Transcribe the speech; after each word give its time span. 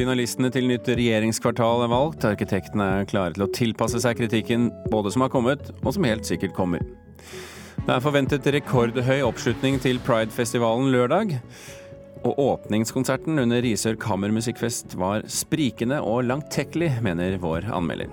Finalistene 0.00 0.48
til 0.48 0.64
nytt 0.64 0.86
regjeringskvartal 0.88 1.82
er 1.84 1.90
valgt. 1.92 2.24
Arkitektene 2.24 2.84
er 3.02 3.08
klare 3.10 3.34
til 3.36 3.44
å 3.44 3.50
tilpasse 3.52 4.00
seg 4.00 4.16
kritikken, 4.16 4.70
både 4.88 5.12
som 5.12 5.26
har 5.26 5.32
kommet, 5.32 5.66
og 5.82 5.92
som 5.92 6.06
helt 6.08 6.24
sikkert 6.24 6.54
kommer. 6.56 6.80
Det 7.84 7.92
er 7.92 8.00
forventet 8.00 8.48
rekordhøy 8.56 9.20
oppslutning 9.26 9.76
til 9.84 10.00
Pride-festivalen 10.06 10.88
lørdag. 10.94 11.36
Og 12.24 12.40
åpningskonserten 12.40 13.44
under 13.44 13.60
Risør 13.60 14.00
kammermusikkfest 14.00 14.96
var 15.00 15.28
sprikende 15.28 16.00
og 16.00 16.24
langtekkelig, 16.30 16.94
mener 17.04 17.36
vår 17.44 17.68
anmelder. 17.68 18.08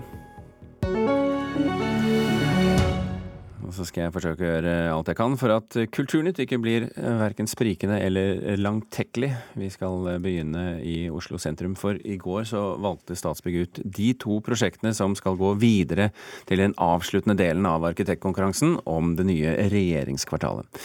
Så 3.78 3.86
skal 3.86 4.08
jeg 4.08 4.14
forsøke 4.16 4.42
å 4.42 4.48
gjøre 4.48 4.72
alt 4.90 5.10
jeg 5.12 5.18
kan 5.20 5.36
for 5.38 5.54
at 5.54 5.76
Kulturnytt 5.94 6.40
ikke 6.42 6.58
blir 6.62 6.88
eh, 6.90 7.18
verken 7.20 7.50
sprikende 7.50 8.00
eller 8.02 8.58
langtekkelig. 8.58 9.30
Vi 9.60 9.70
skal 9.74 10.08
eh, 10.14 10.20
begynne 10.24 10.64
i 10.82 10.96
Oslo 11.14 11.38
sentrum, 11.42 11.76
for 11.78 12.00
i 12.02 12.16
går 12.18 12.48
så 12.50 12.62
valgte 12.82 13.18
Statsbygg 13.18 13.58
ut 13.60 13.82
de 13.84 14.08
to 14.18 14.40
prosjektene 14.46 14.96
som 14.98 15.14
skal 15.18 15.38
gå 15.38 15.54
videre 15.62 16.10
til 16.50 16.64
den 16.64 16.74
avsluttende 16.82 17.38
delen 17.38 17.68
av 17.70 17.86
arkitektkonkurransen 17.92 18.80
om 18.90 19.14
det 19.20 19.28
nye 19.30 19.54
regjeringskvartalet. 19.70 20.82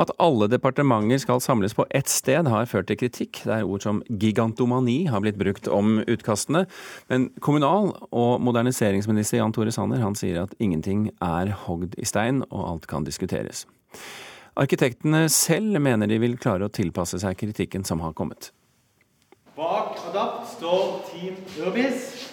At 0.00 0.12
alle 0.22 0.50
departementer 0.50 1.22
skal 1.22 1.42
samles 1.44 1.76
på 1.76 1.86
ett 1.94 2.10
sted 2.10 2.48
har 2.50 2.68
ført 2.68 2.90
til 2.90 2.98
kritikk, 3.00 3.44
der 3.48 3.64
ord 3.64 3.84
som 3.86 4.02
gigantomani 4.10 5.04
har 5.08 5.22
blitt 5.24 5.40
brukt 5.40 5.70
om 5.70 6.00
utkastene. 6.02 6.64
Men 7.08 7.30
kommunal- 7.40 7.94
og 8.10 8.42
moderniseringsminister 8.44 9.40
Jan 9.40 9.54
Tore 9.54 9.72
Sanner 9.74 10.02
han 10.04 10.18
sier 10.18 10.42
at 10.44 10.54
ingenting 10.58 11.08
er 11.22 11.54
hogd 11.64 11.94
i 12.00 12.08
stein 12.08 12.33
stein, 12.34 12.44
og 12.50 12.70
alt 12.70 12.86
kan 12.86 13.04
diskuteres. 13.04 13.66
Arkitektene 14.56 15.28
selv 15.28 15.80
mener 15.80 16.06
de 16.06 16.18
vil 16.18 16.38
klare 16.38 16.66
å 16.66 16.72
tilpasse 16.72 17.18
seg 17.18 17.36
kritikken 17.36 17.84
som 17.84 18.00
har 18.00 18.12
kommet. 18.14 18.52
Bak 19.56 19.98
Adapt 20.10 20.48
står 20.56 21.04
Team 21.10 21.36
Urbis, 21.64 22.30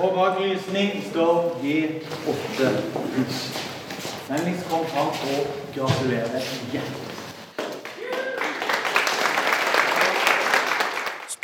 og 0.00 0.14
bak 0.14 0.40
Lysning 0.40 1.02
står 1.10 1.60
G8 1.62 2.70
Pluss. 2.92 3.42
Vennligst 4.28 4.68
kom 4.70 4.86
fram 4.88 5.12
og 5.12 5.58
gratulerer 5.74 6.40
hjertelig. 6.72 7.13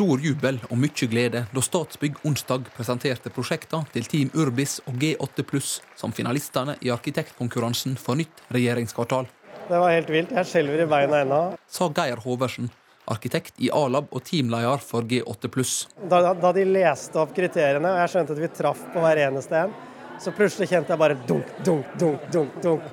Stor 0.00 0.22
jubel 0.24 0.56
og 0.72 0.78
mye 0.80 1.06
glede 1.12 1.42
da 1.52 1.60
Statsbygg 1.60 2.22
onsdag 2.24 2.70
presenterte 2.72 3.28
prosjektene 3.36 3.84
til 3.92 4.06
Team 4.08 4.30
Urbis 4.32 4.78
og 4.88 4.94
G8 4.96 5.44
Pluss 5.44 5.74
som 6.00 6.14
finalistene 6.16 6.78
i 6.80 6.88
arkitektkonkurransen 6.88 7.98
for 8.00 8.16
nytt 8.16 8.40
regjeringskvartal. 8.48 9.28
Det 9.68 9.80
var 9.82 9.92
helt 9.92 10.08
vilt. 10.08 10.32
Jeg 10.32 10.48
skjelver 10.48 10.80
i 10.80 10.88
beina 10.88 11.20
ennå. 11.20 11.42
Sa 11.68 11.90
Geir 11.98 12.22
Hoversen, 12.24 12.70
arkitekt 13.12 13.60
i 13.60 13.68
A-lab 13.76 14.08
og 14.08 14.24
teamleder 14.24 14.80
for 14.80 15.04
G8 15.04 15.50
Pluss. 15.52 15.74
Da, 16.00 16.22
da, 16.32 16.54
de 16.56 16.64
leste 16.64 17.20
opp 17.20 17.36
kriteriene, 17.36 17.92
og 17.92 18.00
jeg 18.00 18.14
skjønte 18.14 18.38
at 18.38 18.40
vi 18.40 18.52
traff 18.56 18.80
på 18.94 19.02
hver 19.04 19.20
eneste 19.26 19.66
en, 19.66 19.74
så 20.16 20.32
plutselig 20.32 20.70
kjente 20.72 20.94
jeg 20.94 21.02
bare 21.02 21.18
dunk, 21.28 21.52
dunk, 21.60 21.92
dunk, 22.00 22.24
dunk. 22.32 22.56
dunk. 22.64 22.88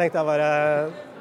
Tenkte 0.00 0.16
jeg 0.16 0.30
bare 0.32 0.48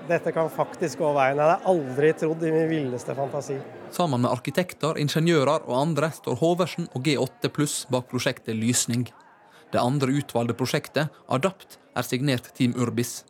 dette 0.07 0.31
kan 0.31 0.47
faktisk 0.47 1.03
gå 1.03 1.11
veien. 1.19 1.35
Jeg 1.35 1.49
hadde 1.49 1.73
aldri 1.75 2.13
trodd 2.15 2.47
i 2.47 2.53
min 2.55 2.71
villeste 2.71 3.17
fantasi. 3.17 3.59
Sammen 3.91 4.21
med 4.21 4.31
arkitekter, 4.31 4.97
ingeniører 4.99 5.63
og 5.63 5.77
andre 5.79 6.09
står 6.13 6.37
Hoversen 6.41 6.89
og 6.93 7.05
G8 7.07 7.49
pluss 7.53 7.85
bak 7.91 8.09
prosjektet 8.11 8.57
Lysning. 8.57 9.07
Det 9.71 9.79
andre 9.79 10.11
utvalgte 10.19 10.55
prosjektet, 10.57 11.13
Adapt, 11.31 11.79
er 11.95 12.05
signert 12.05 12.51
Team 12.55 12.75
Urbis. 12.77 13.21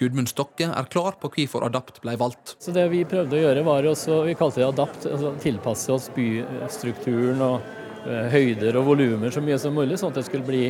Gudmund 0.00 0.30
Stokke 0.32 0.70
er 0.72 0.88
klar 0.92 1.18
på 1.20 1.28
hvorfor 1.34 1.66
Adapt 1.66 2.00
ble 2.00 2.16
valgt. 2.20 2.54
Så 2.58 2.72
Det 2.72 2.86
vi 2.92 3.04
prøvde 3.04 3.36
å 3.36 3.42
gjøre, 3.42 3.64
var 3.66 3.84
også, 3.84 4.22
vi 4.24 4.36
kalte 4.38 4.62
det 4.62 4.70
Adapt, 4.70 5.04
altså 5.06 5.34
tilpasse 5.42 5.92
oss 5.92 6.08
bystrukturen 6.16 7.44
og 7.44 7.60
uh, 8.06 8.24
høyder 8.32 8.80
og 8.80 8.88
volumer 8.94 9.32
så 9.32 9.44
mye 9.44 9.60
som 9.60 9.76
mulig, 9.76 10.00
sånn 10.00 10.14
at 10.14 10.22
det 10.22 10.28
skulle 10.30 10.48
bli 10.48 10.64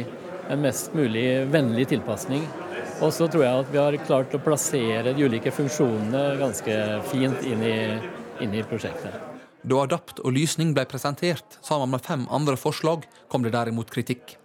en 0.51 0.63
mest 0.65 0.97
mulig 0.99 1.47
vennlig 1.51 1.87
tilpasning. 1.93 2.43
Og 3.01 3.15
så 3.15 3.31
tror 3.31 3.47
jeg 3.47 3.63
at 3.63 3.71
vi 3.71 3.79
har 3.81 4.01
klart 4.05 4.35
å 4.35 4.43
plassere 4.43 5.15
de 5.15 5.25
ulike 5.25 5.55
funksjonene 5.55 6.25
ganske 6.43 6.81
fint 7.13 7.47
inn 7.47 7.63
i 7.65 7.77
inn 8.41 8.55
i 8.57 8.65
prosjektet. 8.67 9.17
Da 9.63 9.83
Adapt 9.85 10.23
og 10.25 10.33
lysning 10.33 10.73
ble 10.77 10.87
presentert 10.89 11.59
sammen 11.61 11.93
med 11.93 12.05
fem 12.05 12.27
andre 12.33 12.57
forslag, 12.57 13.05
kom 13.29 13.45
det 13.45 13.53
derimot 13.53 13.93
kritikk. 13.93 14.37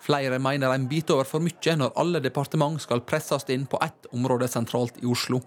Flere 0.00 0.38
mener 0.40 0.72
en 0.72 0.86
biter 0.88 1.18
over 1.18 1.28
for 1.28 1.44
mye 1.44 1.76
når 1.76 1.96
alle 2.00 2.22
departement 2.24 2.80
skal 2.80 3.02
presses 3.04 3.48
inn 3.52 3.66
på 3.68 3.80
ett 3.84 4.08
område 4.14 4.48
sentralt 4.48 5.02
i 5.02 5.08
Oslo. 5.10 5.42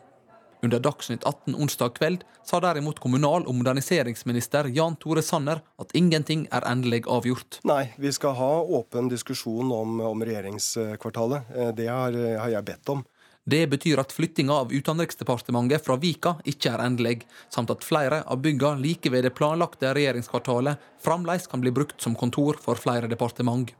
Under 0.63 0.79
Dagsnytt 0.79 1.25
18 1.27 1.55
onsdag 1.59 1.95
kveld 1.97 2.21
sa 2.47 2.59
derimot 2.63 2.99
kommunal- 3.03 3.47
og 3.47 3.55
moderniseringsminister 3.57 4.69
Jan 4.71 4.95
Tore 4.95 5.21
Sanner 5.21 5.59
at 5.79 5.91
ingenting 5.93 6.45
er 6.55 6.63
endelig 6.69 7.01
avgjort. 7.11 7.59
Nei, 7.67 7.91
vi 7.99 8.11
skal 8.15 8.37
ha 8.39 8.51
åpen 8.63 9.09
diskusjon 9.11 9.71
om, 9.75 9.99
om 9.99 10.23
regjeringskvartalet. 10.23 11.51
Eh, 11.51 11.73
det 11.75 11.89
har, 11.91 12.15
har 12.15 12.53
jeg 12.55 12.67
bedt 12.69 12.93
om. 12.95 13.03
Det 13.45 13.67
betyr 13.67 13.99
at 13.99 14.11
flyttinga 14.15 14.55
av 14.55 14.69
Utenriksdepartementet 14.71 15.83
fra 15.83 15.97
Vika 15.99 16.37
ikke 16.47 16.69
er 16.71 16.83
endelig, 16.85 17.25
samt 17.51 17.73
at 17.73 17.83
flere 17.83 18.21
av 18.23 18.39
bygga 18.39 18.77
like 18.79 19.11
ved 19.11 19.25
det 19.27 19.33
planlagte 19.35 19.89
regjeringskvartalet 19.97 20.79
fremdeles 21.03 21.49
kan 21.51 21.59
bli 21.59 21.73
brukt 21.75 21.99
som 22.01 22.15
kontor 22.15 22.55
for 22.63 22.79
flere 22.79 23.09
departement. 23.11 23.73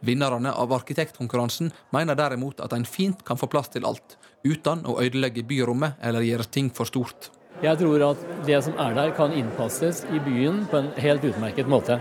Vinnerne 0.00 0.54
av 0.56 0.72
arkitektkonkurransen 0.72 1.68
mener 1.92 2.16
derimot 2.16 2.62
at 2.64 2.72
en 2.72 2.88
fint 2.88 3.20
kan 3.28 3.36
få 3.36 3.50
plass 3.52 3.68
til 3.74 3.84
alt, 3.84 4.16
uten 4.40 4.86
å 4.88 4.96
ødelegge 5.04 5.44
byrommet 5.44 6.00
eller 6.00 6.24
gjøre 6.24 6.48
ting 6.48 6.72
for 6.72 6.88
stort. 6.88 7.28
Jeg 7.60 7.76
tror 7.76 8.06
at 8.06 8.24
det 8.48 8.62
som 8.64 8.80
er 8.80 8.96
der, 8.96 9.12
kan 9.12 9.36
innpasses 9.36 10.06
i 10.08 10.22
byen 10.24 10.64
på 10.70 10.80
en 10.80 10.94
helt 10.96 11.28
utmerket 11.28 11.68
måte. 11.68 12.00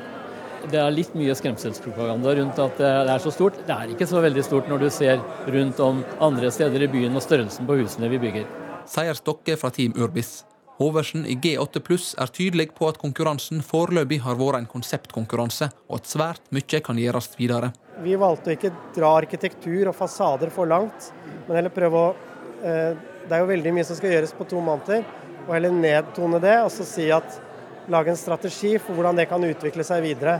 Det 0.68 0.80
er 0.82 0.92
litt 0.92 1.14
mye 1.16 1.36
skremselspropaganda 1.38 2.34
rundt 2.42 2.60
at 2.60 2.82
det 2.82 3.14
er 3.16 3.24
så 3.24 3.32
stort. 3.32 3.62
Det 3.68 3.76
er 3.76 3.94
ikke 3.94 4.10
så 4.10 4.20
veldig 4.24 4.44
stort 4.44 4.68
når 4.72 4.84
du 4.84 4.90
ser 4.94 5.24
rundt 5.48 5.80
om 5.84 6.04
andre 6.20 6.52
steder 6.52 6.84
i 6.84 6.92
byen 6.92 7.16
og 7.16 7.24
størrelsen 7.24 7.70
på 7.70 7.80
husene 7.80 8.12
vi 8.12 8.20
bygger. 8.22 8.46
Sier 8.90 9.18
Stokke 9.18 9.56
fra 9.60 9.72
Team 9.72 9.96
Urbis. 9.96 10.42
Hoversen 10.80 11.26
i 11.28 11.36
G8 11.36 11.82
pluss 11.84 12.14
er 12.24 12.32
tydelig 12.32 12.70
på 12.78 12.88
at 12.88 12.98
konkurransen 13.02 13.60
foreløpig 13.66 14.22
har 14.24 14.38
vært 14.40 14.62
en 14.62 14.70
konseptkonkurranse, 14.72 15.68
og 15.92 16.00
at 16.00 16.08
svært 16.08 16.46
mye 16.56 16.80
kan 16.86 17.02
gjøres 17.02 17.34
videre. 17.36 17.74
Vi 18.00 18.16
valgte 18.16 18.54
å 18.54 18.56
ikke 18.56 18.72
dra 18.96 19.10
arkitektur 19.20 19.92
og 19.92 19.98
fasader 19.98 20.54
for 20.56 20.72
langt, 20.72 21.10
men 21.48 21.60
heller 21.60 21.76
prøve 21.76 22.04
å 22.06 22.14
eh, 22.64 22.96
Det 23.30 23.36
er 23.36 23.44
jo 23.44 23.52
veldig 23.52 23.74
mye 23.76 23.86
som 23.86 23.98
skal 24.00 24.16
gjøres 24.16 24.32
på 24.34 24.48
to 24.50 24.62
måneder, 24.64 25.04
og 25.46 25.52
heller 25.54 25.76
nedtone 25.76 26.40
det 26.42 26.56
og 26.64 26.72
så 26.74 26.88
si 26.88 27.10
at 27.14 27.36
lage 27.92 28.14
en 28.14 28.20
strategi 28.20 28.78
for 28.82 28.98
hvordan 28.98 29.20
det 29.20 29.28
kan 29.32 29.44
utvikle 29.46 29.86
seg 29.88 30.04
videre. 30.06 30.40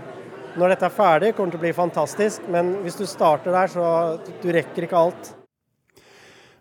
Når 0.60 0.74
dette 0.74 0.88
er 0.88 0.94
ferdig, 0.94 1.34
kommer 1.38 1.52
det 1.52 1.58
til 1.58 1.62
å 1.62 1.66
bli 1.68 1.76
fantastisk, 1.78 2.48
men 2.52 2.80
hvis 2.86 2.98
du 2.98 3.06
starter 3.10 3.54
der, 3.54 3.70
så 3.70 3.84
du 4.42 4.50
rekker 4.54 4.88
ikke 4.88 5.04
alt. 5.04 5.36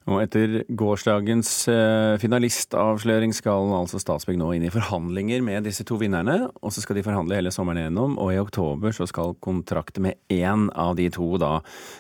Og 0.09 0.23
etter 0.23 0.63
gårsdagens 0.73 1.51
eh, 1.69 2.15
finalistavsløring 2.21 3.35
skal 3.37 3.69
altså 3.77 4.01
Statsbygg 4.01 4.39
nå 4.41 4.55
inn 4.57 4.65
i 4.65 4.73
forhandlinger 4.73 5.43
med 5.45 5.69
disse 5.69 5.85
to 5.89 5.99
vinnerne. 6.01 6.39
Og 6.65 6.73
så 6.73 6.81
skal 6.85 6.97
de 6.97 7.05
forhandle 7.05 7.37
hele 7.37 7.53
sommeren 7.53 7.83
gjennom, 7.85 8.17
og 8.17 8.33
i 8.33 8.41
oktober 8.41 8.95
så 8.97 9.05
skal 9.09 9.37
kontrakten 9.45 10.07
med 10.09 10.17
én 10.33 10.69
av 10.73 10.97
de 10.97 11.11
to 11.13 11.35
da 11.41 11.59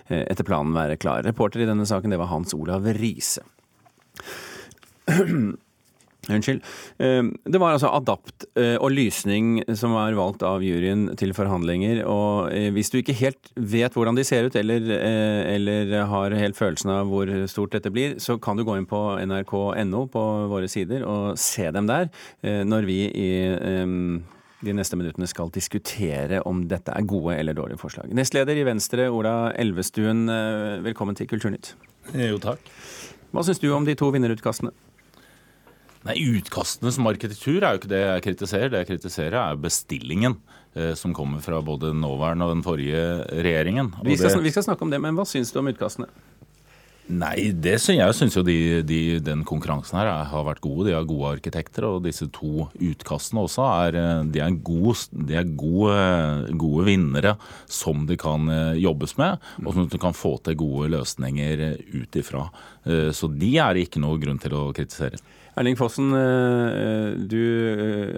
eh, 0.09 0.25
etter 0.25 0.47
planen 0.48 0.77
være 0.77 0.97
klar. 1.00 1.21
Reporter 1.27 1.65
i 1.65 1.69
denne 1.69 1.88
saken 1.88 2.15
det 2.15 2.21
var 2.21 2.32
Hans 2.32 2.56
Olav 2.56 2.88
Riise. 2.97 3.44
Unnskyld. 6.28 6.61
Eh, 6.99 7.22
det 7.49 7.61
var 7.61 7.75
altså 7.75 7.91
Adapt 7.97 8.47
eh, 8.59 8.77
og 8.77 8.93
lysning 8.93 9.62
som 9.78 9.94
var 9.97 10.16
valgt 10.19 10.44
av 10.47 10.65
juryen 10.65 11.09
til 11.19 11.33
forhandlinger. 11.37 12.03
Og 12.09 12.53
eh, 12.53 12.69
hvis 12.75 12.93
du 12.93 12.99
ikke 13.00 13.16
helt 13.19 13.53
vet 13.56 13.97
hvordan 13.97 14.19
de 14.19 14.27
ser 14.28 14.49
ut, 14.49 14.56
eller, 14.59 14.84
eller 15.49 15.94
har 16.11 16.37
helt 16.37 16.59
følelsen 16.59 16.92
av 16.92 17.09
hvor 17.09 17.30
stort 17.51 17.75
dette 17.77 17.92
blir, 17.95 18.19
så 18.22 18.36
kan 18.42 18.59
du 18.59 18.65
gå 18.66 18.77
inn 18.77 18.89
på 18.89 19.01
nrk.no 19.25 20.04
på 20.13 20.25
våre 20.53 20.69
sider 20.71 21.04
og 21.09 21.39
se 21.41 21.69
dem 21.75 21.89
der, 21.89 22.09
når 22.42 22.86
vi 22.89 22.98
i 23.09 23.28
de 24.65 24.75
neste 24.75 24.98
minuttene 24.98 25.28
skal 25.30 25.53
diskutere 25.54 26.41
om 26.48 26.65
dette 26.71 26.92
er 26.92 27.07
gode 27.09 27.36
eller 27.39 27.57
dårlige 27.57 27.80
forslag. 27.80 28.10
Nestleder 28.16 28.59
i 28.59 28.66
Venstre, 28.66 29.09
Ola 29.15 29.53
Elvestuen, 29.59 30.27
velkommen 30.84 31.19
til 31.19 31.30
Kulturnytt. 31.30 31.72
Jo, 32.16 32.41
takk. 32.42 32.72
Hva 33.33 33.45
syns 33.47 33.63
du 33.63 33.71
om 33.77 33.86
de 33.86 33.97
to 33.98 34.10
vinnerutkastene? 34.15 34.75
Nei, 36.09 36.16
Utkastene 36.39 36.93
som 36.95 37.09
arkitektur 37.10 37.60
er 37.60 37.75
jo 37.75 37.83
ikke 37.83 37.91
det 37.93 38.01
jeg 38.01 38.25
kritiserer. 38.25 38.71
Det 38.72 38.81
jeg 38.81 38.91
kritiserer, 38.95 39.37
er 39.43 39.60
bestillingen 39.60 40.39
eh, 40.72 40.95
som 40.97 41.13
kommer 41.16 41.43
fra 41.45 41.60
både 41.65 41.93
nåværende 41.97 42.49
og 42.49 42.55
den 42.57 42.65
forrige 42.65 43.03
regjeringen. 43.28 43.93
Vi, 44.07 44.16
skal, 44.16 44.39
det... 44.39 44.47
vi 44.47 44.55
skal 44.55 44.71
snakke 44.71 44.87
om 44.87 44.95
det, 44.95 45.03
men 45.05 45.19
hva 45.19 45.28
syns 45.28 45.53
du 45.53 45.60
om 45.60 45.69
utkastene? 45.69 46.09
Nei, 47.09 47.55
det 47.57 47.78
synes 47.81 48.03
jeg 48.03 48.16
syns 48.19 48.34
jo 48.37 48.43
de, 48.45 48.83
de, 48.84 48.99
den 49.25 49.41
konkurransen 49.49 49.97
her 49.97 50.10
har 50.28 50.43
vært 50.45 50.60
gode. 50.60 50.91
De 50.91 50.93
har 50.93 51.07
gode 51.09 51.31
arkitekter, 51.39 51.87
og 51.89 52.05
disse 52.05 52.28
to 52.37 52.66
utkastene 52.84 53.47
også 53.47 53.65
er, 53.65 53.99
de 54.28 54.43
er, 54.45 54.59
gode, 54.60 54.95
de 55.16 55.39
er 55.41 55.49
gode, 55.57 55.97
gode, 56.60 56.84
vinnere 56.91 57.34
som 57.65 58.05
det 58.09 58.19
kan 58.21 58.45
eh, 58.53 58.83
jobbes 58.83 59.16
med, 59.21 59.41
og 59.65 59.72
som 59.72 59.89
du 59.89 59.97
kan 60.01 60.16
få 60.16 60.34
til 60.45 60.60
gode 60.60 60.93
løsninger 60.99 61.65
ut 61.97 62.21
ifra. 62.21 62.45
Eh, 62.84 63.09
så 63.16 63.33
de 63.33 63.54
er 63.57 63.72
det 63.72 63.89
ikke 63.89 64.04
noe 64.04 64.21
grunn 64.21 64.41
til 64.43 64.61
å 64.61 64.69
kritisere. 64.77 65.16
Erling 65.59 65.81
Fossen, 65.81 66.13
eh, 66.13 67.16
du 67.25 67.41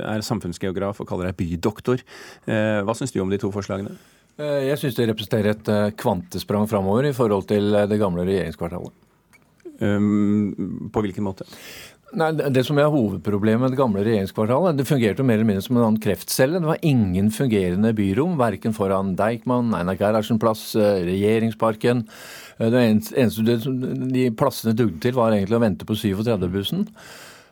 er 0.03 0.27
samfunnsgeograf 0.27 0.99
og 0.99 1.07
kaller 1.09 1.31
deg 1.31 1.39
bydoktor. 1.39 2.03
Hva 2.51 2.99
syns 2.99 3.15
du 3.15 3.23
om 3.23 3.31
de 3.31 3.39
to 3.39 3.55
forslagene? 3.55 3.95
Eh, 4.38 4.67
jeg 4.71 4.81
syns 4.81 4.97
det 4.99 5.09
representerer 5.11 5.55
et 5.55 5.71
eh, 5.73 5.93
kvantesprang 5.99 6.69
framover 6.71 7.11
i 7.11 7.15
forhold 7.17 7.49
til 7.50 7.75
eh, 7.75 7.88
det 7.91 8.00
gamle 8.00 8.27
regjeringskvartalet. 8.29 8.97
Um, 9.81 10.91
på 10.93 11.00
hvilken 11.00 11.25
måte? 11.25 11.47
Nei, 12.21 12.32
Det 12.37 12.65
som 12.67 12.77
er 12.82 12.91
hovedproblemet 12.91 13.62
med 13.62 13.73
det 13.73 13.79
gamle 13.79 14.03
regjeringskvartalet, 14.05 14.77
det 14.77 14.87
fungerte 14.88 15.23
jo 15.23 15.27
mer 15.29 15.38
eller 15.38 15.49
mindre 15.49 15.65
som 15.65 15.79
en 15.79 15.87
annen 15.87 16.03
kreftcelle. 16.03 16.61
Det 16.61 16.69
var 16.69 16.85
ingen 16.85 17.31
fungerende 17.32 17.94
byrom, 17.97 18.35
verken 18.41 18.75
foran 18.77 19.15
Deichman, 19.17 19.71
Einar 19.79 19.97
Gerhardsen 20.00 20.41
plass, 20.43 20.73
regjeringsparken. 20.76 22.03
Det 22.59 22.83
eneste 22.83 23.56
de 24.11 24.26
plassene 24.37 24.75
dugde 24.76 24.99
til, 25.00 25.15
var 25.17 25.37
egentlig 25.37 25.61
å 25.61 25.62
vente 25.62 25.87
på 25.87 25.97
37-bussen. 25.97 26.88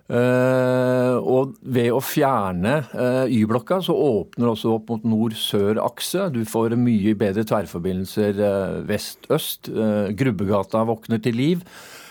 Uh, 0.09 1.21
og 1.21 1.59
ved 1.61 1.91
å 1.93 2.01
fjerne 2.01 2.79
uh, 2.95 3.29
Y-blokka, 3.29 3.83
så 3.85 3.93
åpner 3.93 4.55
også 4.55 4.73
opp 4.79 4.89
mot 4.95 5.05
nord-sør-akse. 5.05 6.31
Du 6.33 6.41
får 6.49 6.79
mye 6.81 7.13
bedre 7.19 7.45
tverrforbindelser 7.49 8.41
uh, 8.41 8.81
vest-øst. 8.89 9.69
Grubbegata 10.17 10.87
våkner 10.89 11.21
til 11.25 11.37
liv. 11.37 11.65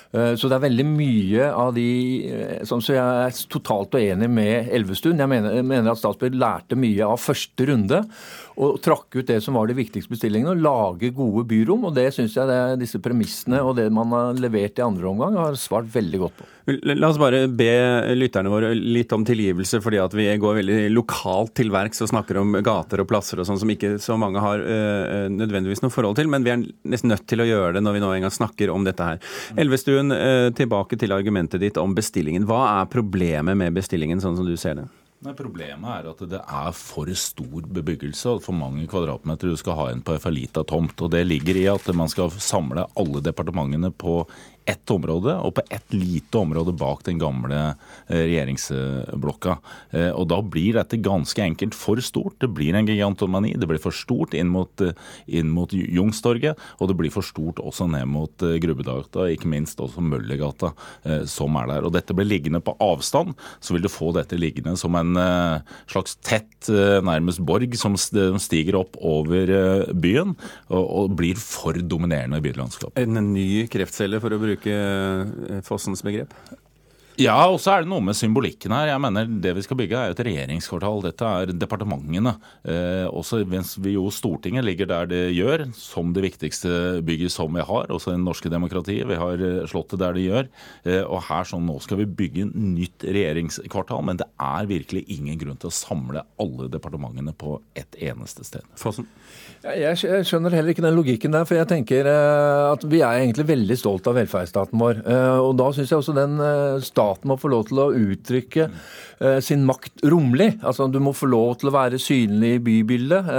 Så 0.07 0.47
det 0.47 0.55
er 0.55 0.61
veldig 0.63 0.83
mye 0.87 1.47
av 1.51 1.73
de 1.75 2.61
som 2.65 2.79
Så 2.81 2.93
jeg 2.95 3.25
er 3.25 3.39
totalt 3.51 3.97
uenig 3.99 4.29
med 4.31 4.69
Elvestuen. 4.73 5.19
Jeg 5.19 5.29
mener, 5.29 5.57
jeg 5.59 5.65
mener 5.67 5.91
at 5.91 5.99
Statsbygg 5.99 6.37
lærte 6.39 6.77
mye 6.79 7.09
av 7.11 7.19
første 7.19 7.67
runde 7.67 7.99
og 8.55 8.79
trakk 8.81 9.19
ut 9.19 9.27
det 9.27 9.41
som 9.43 9.59
var 9.59 9.67
de 9.67 9.75
viktigste 9.77 10.15
bestillingene, 10.15 10.55
og 10.55 10.63
lage 10.63 11.11
gode 11.13 11.43
byrom. 11.51 11.89
og 11.91 11.97
Det 11.99 12.07
syns 12.15 12.39
jeg 12.39 12.49
det, 12.49 12.61
disse 12.85 13.03
premissene 13.03 13.59
og 13.59 13.75
det 13.77 13.89
man 13.93 14.15
har 14.15 14.39
levert 14.39 14.79
i 14.79 14.87
andre 14.87 15.11
omgang, 15.11 15.35
har 15.43 15.59
svart 15.59 15.91
veldig 15.91 16.23
godt 16.23 16.39
på. 16.39 16.47
La 16.67 17.07
oss 17.07 17.15
bare 17.15 17.45
be 17.47 17.69
lytterne 18.17 18.51
våre 18.51 18.73
litt 18.75 19.13
om 19.15 19.23
tilgivelse, 19.23 19.79
fordi 19.79 20.01
at 20.03 20.11
vi 20.17 20.25
går 20.35 20.57
veldig 20.57 20.79
lokalt 20.91 21.53
til 21.55 21.71
verks 21.71 22.03
og 22.03 22.09
snakker 22.11 22.41
om 22.41 22.57
gater 22.59 22.99
og 22.99 23.07
plasser 23.07 23.39
og 23.39 23.47
sånn 23.47 23.61
som 23.61 23.71
ikke 23.71 23.93
så 24.03 24.17
mange 24.19 24.43
har 24.43 24.59
øh, 24.59 25.29
nødvendigvis 25.31 25.79
noe 25.85 25.95
forhold 25.95 26.19
til, 26.19 26.27
men 26.27 26.43
vi 26.43 26.51
er 26.51 26.65
nesten 26.91 27.13
nødt 27.13 27.23
til 27.31 27.39
å 27.39 27.47
gjøre 27.47 27.77
det 27.77 27.85
når 27.85 27.95
vi 27.95 28.03
nå 28.03 28.11
en 28.17 28.27
gang 28.27 28.35
snakker 28.35 28.73
om 28.73 28.83
dette 28.83 29.07
her. 29.13 29.23
Elvestuen, 29.55 30.11
øh, 30.11 30.49
tilbake 30.59 30.99
til 30.99 31.15
argumentet 31.15 31.63
ditt 31.63 31.79
om 31.79 31.95
bestillingen. 31.95 32.49
Hva 32.49 32.65
er 32.81 32.91
problemet 32.91 33.55
med 33.55 33.79
bestillingen, 33.79 34.19
sånn 34.19 34.35
som 34.35 34.47
du 34.47 34.57
ser 34.59 34.81
det? 34.81 34.89
Nei, 35.25 35.33
Problemet 35.33 35.87
er 35.89 36.11
at 36.11 36.19
det 36.29 36.39
er 36.43 36.75
for 36.77 37.09
stor 37.17 37.63
bebyggelse 37.73 38.35
og 38.35 38.43
for 38.45 38.53
mange 38.53 38.83
kvadratmeter 38.91 39.49
du 39.49 39.57
skal 39.57 39.79
ha 39.79 39.87
inn 39.89 40.03
på 40.05 40.13
ei 40.13 40.21
for 40.21 40.35
lita 40.35 40.61
tomt. 40.67 40.99
og 41.01 41.09
Det 41.15 41.23
ligger 41.25 41.57
i 41.57 41.65
at 41.71 41.87
man 41.97 42.11
skal 42.11 42.29
samle 42.29 42.85
alle 42.93 43.23
departementene 43.25 43.89
på 43.89 44.19
ett 44.67 44.91
område, 44.91 45.31
og 45.39 45.53
på 45.55 45.63
ett 45.71 45.93
lite 45.95 46.37
område 46.37 46.73
bak 46.75 47.05
den 47.07 47.19
gamle 47.21 47.59
eh, 48.07 48.23
regjeringsblokka. 48.25 49.57
Eh, 49.95 50.09
og 50.11 50.27
Da 50.27 50.41
blir 50.43 50.75
dette 50.75 50.99
ganske 50.99 51.39
enkelt 51.43 51.75
for 51.77 52.01
stort. 52.03 52.35
Det 52.43 52.49
blir 52.51 52.75
en 52.75 52.87
gigantomani. 52.87 53.53
Det 53.55 53.69
blir 53.69 53.79
for 53.79 53.95
stort 53.95 54.35
inn 54.35 54.51
mot, 54.51 54.83
eh, 54.83 55.43
mot 55.47 55.71
Youngstorget, 55.71 56.59
og 56.81 56.91
det 56.91 56.97
blir 56.99 57.13
for 57.13 57.23
stort 57.23 57.61
også 57.63 57.87
ned 57.87 58.09
mot 58.11 58.35
Grubbegata, 58.37 59.29
ikke 59.31 59.47
minst 59.47 59.79
også 59.79 60.03
Møllergata, 60.03 60.73
som 61.27 61.55
er 61.61 61.71
der. 61.71 61.87
Og 61.87 61.93
Dette 61.95 62.15
blir 62.15 62.27
liggende 62.27 62.59
på 62.63 62.75
avstand, 62.83 63.37
så 63.63 63.73
vil 63.73 63.85
du 63.85 63.89
få 63.91 64.11
dette 64.15 64.37
liggende 64.37 64.75
som 64.77 64.95
en 64.99 65.15
slags 65.87 66.17
tett, 66.25 66.67
nærmest 66.67 67.41
borg, 67.45 67.73
som 67.79 67.95
stiger 67.97 68.79
opp 68.81 68.97
over 68.99 69.51
byen, 69.95 70.35
og 70.69 71.15
blir 71.17 71.39
for 71.39 71.77
dominerende 71.79 72.41
i 72.41 72.45
bylandskapet. 72.45 72.99
En 73.01 73.33
ny 73.33 73.65
kreftcelle, 73.71 74.19
for 74.21 74.35
å 74.35 74.41
bruke 74.41 74.56
bruke 74.57 75.57
eh, 75.57 75.61
Fossens 75.63 76.03
begrep? 76.03 76.33
Ja, 77.17 77.47
og 77.49 77.57
så 77.57 77.71
er 77.73 77.81
det 77.81 77.89
noe 77.89 78.03
med 78.05 78.13
symbolikken 78.13 78.69
her. 78.75 78.91
Jeg 78.91 79.01
mener 79.01 79.25
Det 79.41 79.55
vi 79.57 79.63
skal 79.65 79.77
bygge 79.79 79.97
er 79.97 80.11
et 80.13 80.19
regjeringskvartal. 80.21 81.01
Dette 81.01 81.25
er 81.25 81.49
departementene. 81.49 82.35
Eh, 82.61 83.07
også 83.09 83.39
mens 83.49 83.73
vi 83.81 83.95
jo 83.95 84.11
Stortinget 84.13 84.63
ligger 84.63 84.85
der 84.85 85.09
det 85.09 85.23
gjør, 85.33 85.65
som 85.73 86.11
det 86.13 86.27
viktigste 86.27 87.01
bygget 87.01 87.33
som 87.33 87.57
vi 87.57 87.65
har. 87.65 87.89
Også 87.89 88.13
det 88.13 88.21
norske 88.21 88.51
demokratiet. 88.53 89.09
Vi 89.09 89.17
har 89.17 89.41
eh, 89.41 89.65
Slottet 89.65 89.97
der 90.03 90.13
det 90.13 90.27
gjør. 90.27 90.51
Eh, 90.85 91.01
og 91.07 91.25
her 91.25 91.49
sånn 91.49 91.65
nå 91.65 91.79
skal 91.81 92.03
vi 92.03 92.09
bygge 92.21 92.51
nytt 92.53 93.07
regjeringskvartal. 93.09 94.05
Men 94.05 94.21
det 94.21 94.29
er 94.37 94.69
virkelig 94.69 95.07
ingen 95.17 95.41
grunn 95.41 95.57
til 95.57 95.71
å 95.71 95.73
samle 95.73 96.21
alle 96.37 96.69
departementene 96.69 97.33
på 97.33 97.57
ett 97.73 97.97
eneste 97.97 98.45
sted. 98.45 98.69
Fossen? 98.77 99.09
Jeg 99.75 100.23
skjønner 100.27 100.53
heller 100.55 100.71
ikke 100.71 100.83
den 100.85 100.95
logikken 100.95 101.33
der. 101.35 101.45
For 101.47 101.57
jeg 101.57 101.67
tenker 101.67 102.07
eh, 102.07 102.67
at 102.71 102.85
vi 102.87 103.01
er 103.03 103.19
egentlig 103.19 103.47
veldig 103.49 103.77
stolt 103.79 104.07
av 104.07 104.15
velferdsstaten 104.15 104.79
vår. 104.79 105.01
Eh, 105.03 105.39
og 105.43 105.57
da 105.59 105.71
syns 105.75 105.91
jeg 105.91 105.99
også 105.99 106.15
den 106.15 106.39
staten 106.83 106.95
staten 106.97 107.29
må 107.29 107.37
få 107.39 107.49
lov 107.51 107.67
til 107.69 107.79
å 107.81 107.91
uttrykke 107.93 108.69
sin 109.41 109.63
makt 109.65 110.03
romlig. 110.11 110.59
Altså 110.61 110.85
Du 110.93 110.99
må 111.01 111.09
få 111.15 111.25
lov 111.29 111.55
til 111.57 111.69
å 111.69 111.73
være 111.73 111.97
synlig 112.01 112.51
i 112.57 112.61
bybildet. 112.61 113.29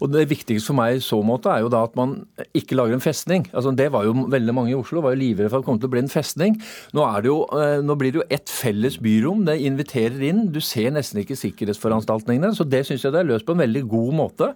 Og 0.00 0.10
Det 0.12 0.26
viktigste 0.28 0.68
for 0.68 0.76
meg 0.76 0.98
i 0.98 1.02
så 1.04 1.20
måte 1.24 1.48
er 1.52 1.62
jo 1.64 1.70
da 1.72 1.82
at 1.86 1.96
man 1.96 2.14
ikke 2.56 2.76
lager 2.76 2.96
en 2.96 3.04
festning. 3.04 3.46
Altså 3.54 3.72
Det 3.76 3.86
var 3.92 4.04
jo 4.04 4.26
veldig 4.28 4.54
mange 4.56 4.72
i 4.74 4.76
Oslo 4.76 5.00
var 5.04 5.14
jo 5.14 5.22
livredde 5.22 5.48
for 5.48 5.60
at 5.60 5.64
det 5.64 5.70
kom 5.70 5.80
til 5.80 5.88
å 5.88 5.94
bli 5.94 6.02
en 6.04 6.12
festning. 6.12 6.58
Nå, 6.96 7.06
jo, 7.24 7.38
nå 7.84 7.96
blir 8.00 8.12
det 8.12 8.20
jo 8.20 8.26
ett 8.28 8.52
felles 8.52 8.98
byrom. 9.00 9.46
Det 9.48 9.56
inviterer 9.64 10.20
inn. 10.28 10.46
Du 10.52 10.60
ser 10.60 10.92
nesten 10.92 11.22
ikke 11.22 11.38
sikkerhetsforanstaltningene. 11.38 12.52
Så 12.56 12.68
det 12.68 12.84
syns 12.88 13.06
jeg 13.06 13.16
det 13.16 13.22
er 13.22 13.30
løst 13.32 13.48
på 13.48 13.56
en 13.56 13.64
veldig 13.64 13.86
god 13.88 14.18
måte. 14.20 14.52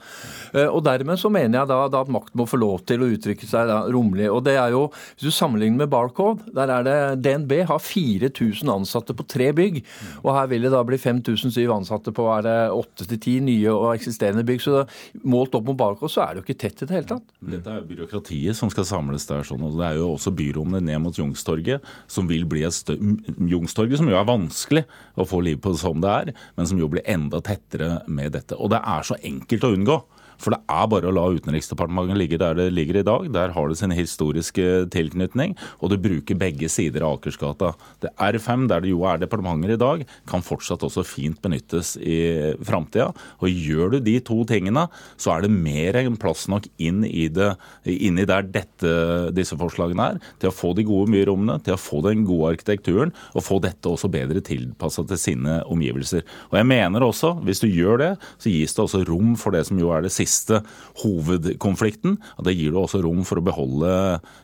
Og 0.67 0.84
dermed 0.87 1.21
så 1.21 1.31
mener 1.33 1.61
jeg 1.61 1.71
da, 1.71 1.79
da 1.91 2.03
at 2.05 2.13
makt 2.13 2.35
må 2.39 2.47
få 2.49 2.61
lov 2.61 2.85
til 2.89 3.03
å 3.03 3.11
uttrykke 3.15 3.49
seg 3.49 3.69
da, 3.71 3.81
romlig. 3.93 4.29
Og 4.31 4.45
det 4.47 4.57
er 4.61 4.75
jo, 4.75 4.87
Hvis 5.17 5.31
du 5.31 5.35
sammenligner 5.35 5.85
med 5.85 5.93
Barcode, 5.93 6.45
der 6.55 6.71
er 6.71 6.87
det 6.87 6.99
DNB 7.25 7.65
har 7.69 7.81
4000 7.83 8.71
ansatte 8.71 9.17
på 9.17 9.27
tre 9.27 9.51
bygg. 9.57 9.83
Og 10.23 10.31
her 10.37 10.51
vil 10.53 10.67
det 10.67 10.75
da 10.75 10.83
bli 10.87 10.99
5007 11.01 11.73
ansatte 11.75 12.15
på 12.15 12.29
er 12.37 12.47
det 12.47 12.59
8-10 12.75 13.41
nye 13.49 13.73
og 13.73 13.91
eksisterende 13.95 14.47
bygg. 14.47 14.63
Så 14.65 14.85
målt 15.25 15.55
opp 15.57 15.67
mot 15.69 15.79
Barcode 15.79 16.13
så 16.13 16.25
er 16.25 16.35
det 16.35 16.43
jo 16.43 16.47
ikke 16.49 16.61
tett 16.67 16.85
i 16.85 16.91
det 16.91 16.99
hele 16.99 17.11
tatt. 17.15 17.27
Dette 17.41 17.73
er 17.73 17.81
jo 17.81 17.89
byråkratiet 17.91 18.59
som 18.59 18.73
skal 18.73 18.89
samles 18.89 19.27
der. 19.29 19.43
sånn, 19.47 19.65
og 19.65 19.79
Det 19.81 19.89
er 19.89 20.01
jo 20.01 20.13
også 20.15 20.35
byrommene 20.35 20.85
ned 20.85 21.03
mot 21.03 21.19
Youngstorget, 21.19 21.83
som 22.07 22.29
vil 22.31 22.47
bli 22.49 22.65
et 22.65 22.95
jungstorget 22.95 23.75
Youngstorget, 23.75 23.99
som 23.99 24.11
jo 24.11 24.19
er 24.19 24.29
vanskelig 24.29 24.85
å 25.17 25.27
få 25.29 25.41
liv 25.45 25.61
på 25.63 25.75
som 25.79 26.01
det 26.03 26.11
er, 26.11 26.33
men 26.57 26.69
som 26.69 26.79
jo 26.79 26.89
blir 26.91 27.05
enda 27.07 27.41
tettere 27.45 28.03
med 28.07 28.35
dette. 28.37 28.57
Og 28.57 28.71
det 28.71 28.81
er 28.81 29.03
så 29.07 29.19
enkelt 29.23 29.65
å 29.65 29.75
unngå. 29.75 30.03
For 30.43 30.55
det 30.55 30.61
er 30.71 30.89
bare 30.91 31.11
å 31.11 31.15
la 31.15 31.27
Utenriksdepartementet 31.35 32.19
ligge 32.19 32.39
der 32.41 32.57
det 32.59 32.69
ligger 32.75 33.01
i 33.01 33.07
dag. 33.07 33.29
Der 33.35 33.55
har 33.55 33.71
det 33.71 33.79
sin 33.79 33.95
historiske 33.95 34.87
tilknytning, 34.93 35.55
og 35.81 35.93
det 35.93 36.01
bruker 36.05 36.39
begge 36.39 36.69
sider 36.73 37.05
av 37.07 37.19
Akersgata. 37.19 37.73
Det 38.03 38.13
R5, 38.21 38.67
der 38.71 38.85
det 38.85 38.93
jo 38.93 39.05
er 39.09 39.21
departementer 39.23 39.75
i 39.75 39.81
dag, 39.81 40.05
kan 40.31 40.45
fortsatt 40.45 40.85
også 40.87 41.05
fint 41.07 41.41
benyttes 41.45 41.95
i 42.01 42.19
framtida. 42.65 43.11
Og 43.41 43.51
gjør 43.51 43.95
du 43.95 43.99
de 44.05 44.19
to 44.25 44.41
tingene, 44.49 44.87
så 45.21 45.37
er 45.37 45.45
det 45.45 45.53
mer 45.55 45.99
enn 46.01 46.19
plass 46.21 46.47
nok 46.51 46.69
inn 46.83 47.05
i 47.07 47.29
det, 47.33 47.53
inni 47.89 48.27
der 48.29 48.47
dette, 48.47 48.95
disse 49.37 49.59
forslagene 49.61 50.11
er, 50.15 50.21
til 50.43 50.51
å 50.51 50.55
få 50.55 50.75
de 50.77 50.87
gode 50.89 51.13
byrommene, 51.15 51.59
til 51.65 51.77
å 51.77 51.81
få 51.81 52.03
den 52.07 52.27
gode 52.29 52.55
arkitekturen, 52.55 53.15
og 53.35 53.47
få 53.47 53.61
dette 53.65 53.91
også 53.91 54.11
bedre 54.13 54.43
tilpassa 54.45 55.07
til 55.09 55.21
sine 55.21 55.61
omgivelser. 55.71 56.25
Og 56.51 56.59
jeg 56.61 56.71
mener 56.71 57.05
også, 57.07 57.35
hvis 57.47 57.63
du 57.63 57.69
gjør 57.71 58.01
det, 58.03 58.13
så 58.43 58.53
gis 58.53 58.75
det 58.75 58.85
også 58.85 59.05
rom 59.09 59.35
for 59.41 59.55
det 59.55 59.65
som 59.69 59.79
jo 59.81 59.93
er 59.95 60.05
det 60.05 60.13
siste 60.15 60.24
siste 60.25 60.61
hovedkonflikten. 61.03 62.19
Det 62.45 62.55
gir 62.57 62.73
det 62.75 62.81
også 62.81 63.03
rom 63.05 63.23
for 63.27 63.41
å 63.41 63.45
beholde 63.45 63.93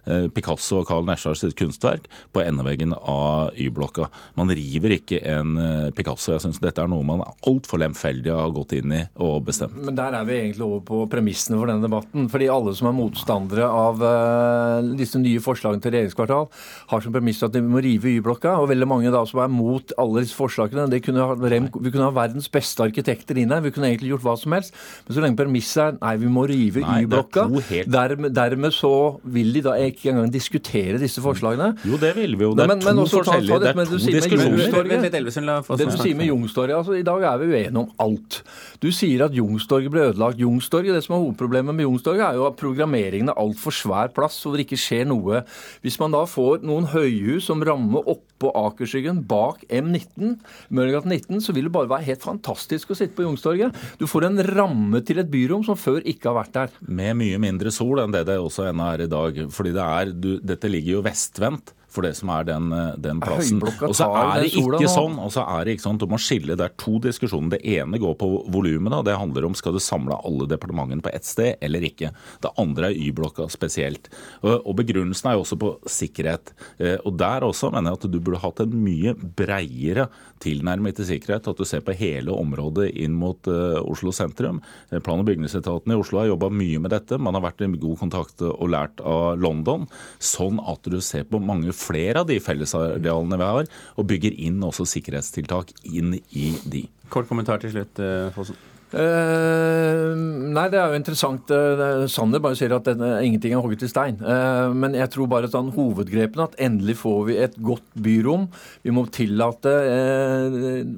eh, 0.06 0.28
Picasso 0.34 0.80
og 0.80 0.88
Carl 0.90 1.08
sitt 1.38 1.56
kunstverk 1.58 2.08
på 2.34 2.42
endeveggen 2.44 2.94
av 2.94 3.56
Y-blokka. 3.58 4.08
Man 4.38 4.52
river 4.54 4.96
ikke 4.96 5.20
en 5.26 5.56
eh, 5.60 5.90
Picasso. 5.96 6.34
Jeg 6.34 6.44
syns 6.44 6.60
dette 6.62 6.82
er 6.82 6.90
noe 6.90 7.06
man 7.06 7.25
altfor 7.49 7.80
lemfeldig 7.82 8.32
har 8.34 8.52
gått 8.54 8.75
inn 8.78 8.94
i 8.94 9.02
og 9.20 9.44
bestemt. 9.49 9.76
Men 9.78 9.96
der 9.99 10.16
er 10.16 10.26
vi 10.28 10.38
egentlig 10.38 10.66
over 10.66 10.82
på 10.87 11.02
premissene 11.10 11.58
for 11.58 11.70
denne 11.70 11.87
debatten. 11.87 12.28
fordi 12.30 12.50
alle 12.52 12.75
som 12.76 12.90
er 12.90 12.96
motstandere 12.96 13.66
av 13.66 14.02
uh, 14.02 14.90
disse 14.99 15.18
nye 15.20 15.42
forslagene 15.42 15.82
til 15.82 15.94
regjeringskvartal, 15.94 16.49
har 16.90 17.04
som 17.04 17.14
premiss 17.14 17.42
at 17.46 17.54
de 17.54 17.62
må 17.64 17.82
rive 17.84 18.14
Y-blokka. 18.16 18.56
Og 18.60 18.70
veldig 18.72 18.88
mange 18.90 19.14
da 19.14 19.22
som 19.28 19.42
er 19.44 19.52
mot 19.52 19.94
alle 20.00 20.25
disse 20.25 20.37
forslagene, 20.37 20.88
kunne 21.04 21.26
ha, 21.26 21.37
vi 21.38 21.90
kunne 21.90 22.08
ha 22.08 22.14
verdens 22.14 22.50
beste 22.52 22.84
arkitekter 22.84 23.38
inn 23.40 23.54
her. 23.54 23.64
Vi 23.64 23.72
kunne 23.75 23.90
egentlig 23.90 24.14
gjort 24.14 24.26
hva 24.26 24.37
som 24.40 24.56
helst. 24.56 24.76
Men 25.06 25.16
så 25.16 25.25
lenge 25.25 25.40
premissene 25.40 25.69
Er 25.76 25.92
nei, 26.00 26.16
vi 26.16 26.26
må 26.26 26.46
rive 26.48 26.80
Y-blokka. 26.82 27.44
helt- 27.68 27.90
Dermed, 27.90 28.32
dermed 28.34 28.72
så 28.72 29.20
vil 29.24 29.52
de 29.52 29.60
da 29.62 29.72
ikke 29.78 30.10
engang 30.12 30.30
diskutere 30.32 30.98
disse 30.98 31.20
forslagene. 31.20 31.76
Jo, 31.84 31.96
det 31.96 32.14
vil 32.16 32.36
vi 32.36 32.44
jo. 32.44 32.54
Det 32.54 32.64
er 32.64 32.68
men- 32.68 32.84
men 32.84 32.96
to 32.96 33.04
forskjellige 33.20 33.48
ta- 33.48 33.58
ta 33.58 33.58
det 33.58 33.60
Det 33.60 33.80
er 33.80 33.84
to 33.84 33.96
diskusjoner. 33.96 35.70
Det 35.76 35.86
du 35.86 35.96
sier 35.96 36.16
med. 36.16 36.26
Youngstorget, 36.28 36.76
altså 36.76 36.98
I 36.98 37.02
dag 37.02 37.22
er 37.22 37.38
vi 37.38 37.46
uenige 37.52 37.76
om 37.76 37.90
alt. 37.98 38.42
Du 38.80 38.88
sier 38.90 39.24
at 39.24 39.32
Youngstorget 39.32 39.90
ble 39.90 40.00
ødelagt. 40.12 40.38
Youngstorget, 40.38 40.94
Det 40.94 41.04
som 41.04 41.14
er 41.16 41.24
hovedproblemet 41.32 41.74
med 41.74 41.84
Youngstorget, 41.86 42.20
er 42.30 42.34
jo 42.34 42.46
at 42.46 42.56
programmeringen 42.56 43.28
er 43.28 43.34
altfor 43.38 43.70
svær 43.72 44.08
plass, 44.12 44.44
og 44.46 44.56
det 44.56 44.66
ikke 44.66 44.76
skjer 44.78 45.06
noe. 45.06 45.44
Hvis 45.82 45.98
man 46.00 46.10
da 46.12 46.24
får 46.24 46.62
noen 46.62 46.86
høyhus 46.88 47.42
som 47.44 47.60
rammer 47.62 48.02
oppå 48.06 48.50
Akerskyggen 48.54 49.26
bak 49.26 49.64
M19, 49.70 50.38
Møllergata 50.72 51.06
19, 51.08 51.40
så 51.40 51.52
vil 51.54 51.64
det 51.64 51.72
bare 51.72 51.88
være 51.88 52.04
helt 52.04 52.22
fantastisk 52.22 52.88
å 52.90 52.96
sitte 52.96 53.14
på 53.14 53.22
Youngstorget. 53.24 53.72
Du 53.98 54.06
får 54.06 54.24
en 54.26 54.38
ramme 54.56 55.04
til 55.04 55.18
et 55.18 55.30
byrom 55.30 55.59
som 55.66 55.78
før 55.78 56.00
ikke 56.08 56.30
har 56.30 56.38
vært 56.38 56.56
der. 56.56 56.78
Med 56.86 57.18
mye 57.20 57.40
mindre 57.42 57.72
sol 57.74 58.02
enn 58.02 58.14
det 58.14 58.26
det 58.28 58.38
også 58.40 58.68
ennå 58.70 58.88
er 58.92 59.04
i 59.04 59.10
dag. 59.10 59.42
Fordi 59.52 59.74
det 59.76 59.84
er, 59.84 60.14
du, 60.14 60.32
dette 60.44 60.70
ligger 60.70 60.98
jo 60.98 61.04
vestvendt 61.06 61.74
for 61.90 62.06
det 62.06 62.14
som 62.18 62.30
er 62.32 62.47
den, 62.47 62.73
eh, 62.73 62.94
den 63.02 63.20
plassen. 63.23 63.61
Og 63.62 63.94
så 63.97 64.06
er 64.14 64.44
det 64.44 64.52
ikke 64.54 64.90
sånn. 64.90 65.18
og 65.18 65.32
så 65.35 65.42
er 65.42 65.64
det 65.64 65.76
ikke 65.76 65.87
sånn, 65.88 65.99
Du 65.99 66.06
må 66.06 66.18
skille. 66.18 66.56
Det 66.56 66.64
er 66.64 66.76
to 66.78 66.99
diskusjoner. 67.02 67.50
Det 67.59 67.66
ene 67.66 67.99
går 67.99 68.16
på 68.16 68.28
volumene. 68.49 69.02
Det 69.04 69.16
handler 69.18 69.44
om 69.44 69.54
skal 69.54 69.73
du 69.73 69.78
samle 69.78 70.16
alle 70.25 70.47
departementene 70.47 71.02
på 71.02 71.12
ett 71.12 71.25
sted 71.25 71.56
eller 71.61 71.80
ikke. 71.80 72.12
Det 72.40 72.52
andre 72.56 72.90
er 72.90 72.94
Y-blokka 72.94 73.49
spesielt. 73.50 74.09
Og, 74.42 74.62
og 74.64 74.76
Begrunnelsen 74.76 75.30
er 75.30 75.35
jo 75.35 75.44
også 75.44 75.59
på 75.59 75.73
sikkerhet. 75.85 76.54
Eh, 76.78 76.97
og 77.04 77.16
Der 77.20 77.40
også 77.40 77.73
mener 77.73 77.90
jeg 77.90 77.99
at 77.99 78.11
du 78.11 78.20
burde 78.20 78.40
hatt 78.40 78.61
en 78.61 78.70
mye 78.85 79.14
breiere 79.14 80.09
tilnærming 80.40 80.94
til 80.94 81.04
sikkerhet. 81.11 81.49
At 81.49 81.59
du 81.59 81.64
ser 81.64 81.82
på 81.85 81.97
hele 81.97 82.30
området 82.30 82.94
inn 82.94 83.18
mot 83.18 83.50
eh, 83.50 83.80
Oslo 83.82 84.14
sentrum. 84.14 84.62
Plan- 85.02 85.20
og 85.20 85.26
bygningsetaten 85.26 85.90
i 85.90 85.99
Oslo 85.99 86.23
har 86.23 86.30
jobba 86.30 86.50
mye 86.54 86.78
med 86.78 86.94
dette. 86.94 87.18
Man 87.18 87.35
har 87.35 87.42
vært 87.42 87.66
i 87.66 87.70
god 87.80 87.99
kontakt 87.99 88.40
og 88.47 88.70
lært 88.70 89.02
av 89.04 89.37
London. 89.40 89.88
Sånn 90.23 90.61
at 90.62 90.87
du 90.87 91.00
ser 91.04 91.26
på 91.28 91.40
mange 91.42 91.75
flere 91.80 92.22
av 92.22 92.28
de 92.30 92.38
fellesarealene 92.42 93.40
vi 93.40 93.50
har, 93.54 93.70
og 93.96 94.10
bygger 94.10 94.37
inn 94.46 94.60
også 94.66 94.88
sikkerhetstiltak 94.88 95.72
inn 95.88 96.18
i 96.37 96.52
de. 96.68 96.87
Kort 97.10 97.30
kommentar 97.30 97.62
til 97.62 97.75
slutt, 97.75 97.99
eh, 98.02 98.28
Fossen. 98.37 98.58
Eh, 98.90 100.14
nei, 100.50 100.64
det 100.73 100.78
er 100.80 100.90
jo 100.90 100.99
interessant. 100.99 101.50
Uh, 101.50 102.09
Sander 102.11 102.42
bare 102.42 102.59
sier 102.59 102.73
at 102.75 102.88
denne, 102.88 103.12
ingenting 103.23 103.54
er 103.54 103.62
hogget 103.62 103.85
i 103.87 103.90
stein. 103.90 104.18
Uh, 104.18 104.73
men 104.75 104.97
jeg 104.99 105.12
tror 105.14 105.28
bare 105.30 105.50
sånn 105.50 105.70
hovedgrepene 105.76 106.49
at 106.49 106.56
endelig 106.62 106.97
får 107.04 107.20
vi 107.28 107.37
et 107.44 107.54
godt 107.62 107.87
byrom. 108.02 108.49
Vi 108.82 108.94
må 108.94 109.04
tillate 109.14 109.73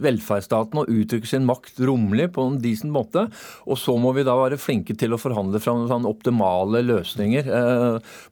velferdsstaten 0.03 0.81
å 0.81 0.87
uttrykke 0.89 1.29
sin 1.29 1.45
makt 1.49 1.83
rommelig 1.85 2.31
på 2.37 2.47
en 2.49 2.61
decent 2.63 2.95
måte. 2.95 3.27
Og 3.69 3.81
så 3.81 3.99
må 4.01 4.15
vi 4.17 4.25
da 4.27 4.39
være 4.41 4.61
flinke 4.61 4.97
til 4.99 5.13
å 5.13 5.21
forhandle 5.21 5.61
fram 5.63 5.85
sånn 5.91 6.09
optimale 6.09 6.81
løsninger 6.87 7.51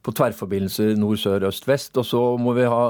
på 0.01 0.15
tverrforbindelser 0.17 0.97
nord, 0.99 1.21
sør, 1.21 1.45
øst, 1.51 1.69
vest. 1.69 1.93
Og 2.01 2.07
så 2.07 2.23
må 2.41 2.55
vi 2.57 2.65
ha 2.71 2.81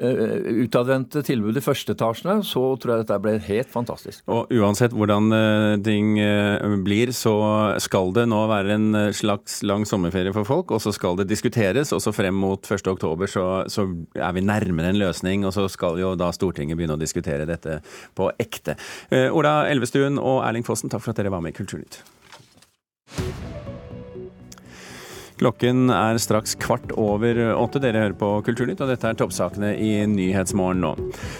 utadvendte 0.00 1.22
tilbud 1.26 1.58
i 1.58 1.62
første 1.64 1.92
etasjene, 1.92 2.40
Så 2.46 2.62
tror 2.80 2.94
jeg 2.94 3.04
dette 3.04 3.18
ble 3.20 3.34
helt 3.44 3.70
fantastisk. 3.70 4.22
Og 4.32 4.50
uansett 4.50 4.94
hvordan 4.96 5.32
eh, 5.36 5.76
ting 5.84 6.18
eh, 6.18 6.76
blir, 6.84 7.12
så 7.12 7.76
skal 7.82 8.14
det 8.16 8.26
nå 8.30 8.40
være 8.50 8.76
en 8.76 8.88
eh, 8.96 9.12
slags 9.16 9.60
lang 9.66 9.84
sommerferie 9.88 10.32
for 10.32 10.48
folk, 10.48 10.72
og 10.72 10.80
så 10.80 10.92
skal 10.96 11.20
det 11.20 11.28
diskuteres. 11.28 11.92
Og 11.92 12.02
så 12.02 12.14
frem 12.16 12.34
mot 12.34 12.64
1. 12.64 12.88
oktober 12.88 13.30
så, 13.30 13.46
så 13.68 13.86
er 14.16 14.32
vi 14.36 14.44
nærmere 14.44 14.94
en 14.94 15.00
løsning, 15.00 15.44
og 15.44 15.54
så 15.56 15.68
skal 15.68 16.00
jo 16.00 16.14
da 16.18 16.32
Stortinget 16.32 16.78
begynne 16.80 16.96
å 16.96 17.00
diskutere 17.00 17.48
dette 17.48 17.80
på 18.16 18.30
ekte. 18.40 18.78
Eh, 19.10 19.28
Ola 19.28 19.66
Elvestuen 19.70 20.18
og 20.20 20.44
Erling 20.46 20.66
Fossen, 20.66 20.92
takk 20.92 21.04
for 21.04 21.12
at 21.12 21.20
dere 21.20 21.34
var 21.34 21.44
med 21.44 21.52
i 21.52 21.60
Kulturnytt. 21.60 22.00
Klokken 25.40 25.88
er 25.88 26.18
straks 26.20 26.52
kvart 26.60 26.90
over 27.00 27.38
åtte. 27.54 27.80
Dere 27.80 28.02
hører 28.02 28.16
på 28.20 28.28
Kulturnytt, 28.44 28.82
og 28.84 28.90
dette 28.92 29.08
er 29.08 29.16
toppsakene 29.16 29.70
i 29.80 30.02
Nyhetsmorgen 30.10 30.82
nå. 30.84 30.90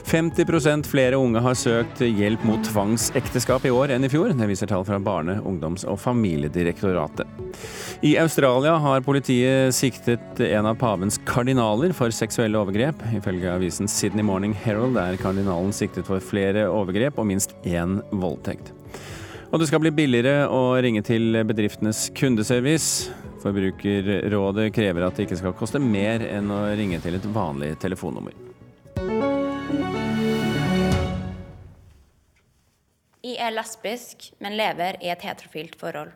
50% 0.09 0.89
flere 0.89 1.19
unge 1.21 1.43
har 1.45 1.59
søkt 1.59 2.01
hjelp 2.01 2.47
mot 2.49 2.65
tvangsekteskap 2.65 3.67
i 3.69 3.75
år 3.77 3.93
enn 3.93 4.09
i 4.09 4.11
fjor. 4.13 4.33
Det 4.33 4.49
viser 4.49 4.71
tall 4.71 4.87
fra 4.89 4.97
Barne-, 5.05 5.37
ungdoms- 5.45 5.85
og 5.85 6.01
familiedirektoratet. 6.01 7.29
I 8.01 8.15
Australia 8.23 8.79
har 8.81 9.05
politiet 9.05 9.77
siktet 9.77 10.41
en 10.49 10.71
av 10.71 10.81
pavens 10.81 11.21
kardinaler 11.29 11.93
for 11.93 12.15
seksuelle 12.15 12.57
overgrep. 12.57 13.05
Ifølge 13.21 13.53
avisen 13.53 13.91
Sydney 13.91 14.25
Morning 14.25 14.57
Herald 14.65 14.97
er 14.97 15.21
kardinalen 15.21 15.77
siktet 15.77 16.09
for 16.09 16.25
flere 16.25 16.71
overgrep 16.73 17.21
og 17.21 17.29
minst 17.35 17.53
én 17.69 17.99
voldtekt. 18.17 18.73
Og 19.51 19.59
det 19.59 19.67
skal 19.67 19.81
bli 19.83 19.91
billigere 19.91 20.45
å 20.47 20.77
ringe 20.79 21.01
til 21.03 21.35
bedriftenes 21.43 22.05
kundeservice. 22.15 23.11
Forbrukerrådet 23.43 24.69
krever 24.77 25.03
at 25.03 25.17
det 25.19 25.25
ikke 25.27 25.39
skal 25.41 25.57
koste 25.59 25.81
mer 25.83 26.23
enn 26.23 26.53
å 26.55 26.61
ringe 26.79 27.01
til 27.03 27.17
et 27.19 27.27
vanlig 27.35 27.73
telefonnummer. 27.83 28.37
Jeg 33.27 33.41
er 33.43 33.57
lesbisk, 33.57 34.29
men 34.39 34.55
lever 34.55 35.01
i 35.03 35.11
et 35.11 35.27
heterofilt 35.27 35.75
forhold. 35.81 36.15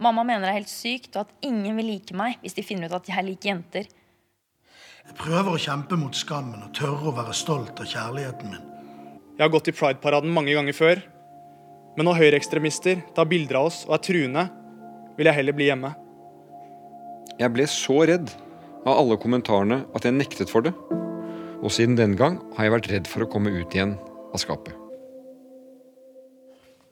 Mamma 0.00 0.24
mener 0.24 0.46
det 0.46 0.54
er 0.54 0.58
helt 0.62 0.72
sykt, 0.72 1.12
og 1.12 1.26
at 1.26 1.44
ingen 1.44 1.76
vil 1.76 1.90
like 1.92 2.16
meg 2.16 2.40
hvis 2.40 2.56
de 2.56 2.64
finner 2.64 2.88
ut 2.88 2.96
at 3.02 3.12
jeg 3.12 3.28
liker 3.28 3.52
jenter. 3.52 3.92
Jeg 5.04 5.20
prøver 5.20 5.52
å 5.52 5.60
kjempe 5.60 6.00
mot 6.00 6.16
skammen 6.16 6.64
og 6.64 6.72
tørre 6.72 7.12
å 7.12 7.16
være 7.20 7.36
stolt 7.36 7.84
av 7.84 7.92
kjærligheten 7.92 8.56
min. 8.56 8.66
Jeg 9.36 9.44
har 9.44 9.52
gått 9.52 9.68
i 9.68 9.76
Pride-paraden 9.76 10.32
mange 10.32 10.56
ganger 10.56 10.72
før. 10.72 11.04
Men 11.98 12.06
når 12.06 12.20
høyreekstremister 12.20 13.00
tar 13.16 13.26
bilder 13.26 13.58
av 13.58 13.72
oss 13.72 13.80
og 13.88 13.96
er 13.96 14.02
truende, 14.06 14.44
vil 15.18 15.26
jeg 15.26 15.34
heller 15.40 15.56
bli 15.58 15.66
hjemme. 15.66 15.90
Jeg 17.42 17.50
ble 17.56 17.66
så 17.66 18.04
redd 18.06 18.30
av 18.84 18.92
alle 19.00 19.18
kommentarene 19.18 19.80
at 19.98 20.06
jeg 20.06 20.14
nektet 20.14 20.52
for 20.52 20.62
det. 20.62 20.70
Og 21.58 21.72
siden 21.74 21.98
den 21.98 22.14
gang 22.14 22.38
har 22.54 22.68
jeg 22.68 22.76
vært 22.76 22.90
redd 22.92 23.10
for 23.10 23.26
å 23.26 23.30
komme 23.32 23.50
ut 23.50 23.74
igjen 23.74 23.96
av 24.30 24.38
skapet. 24.38 24.77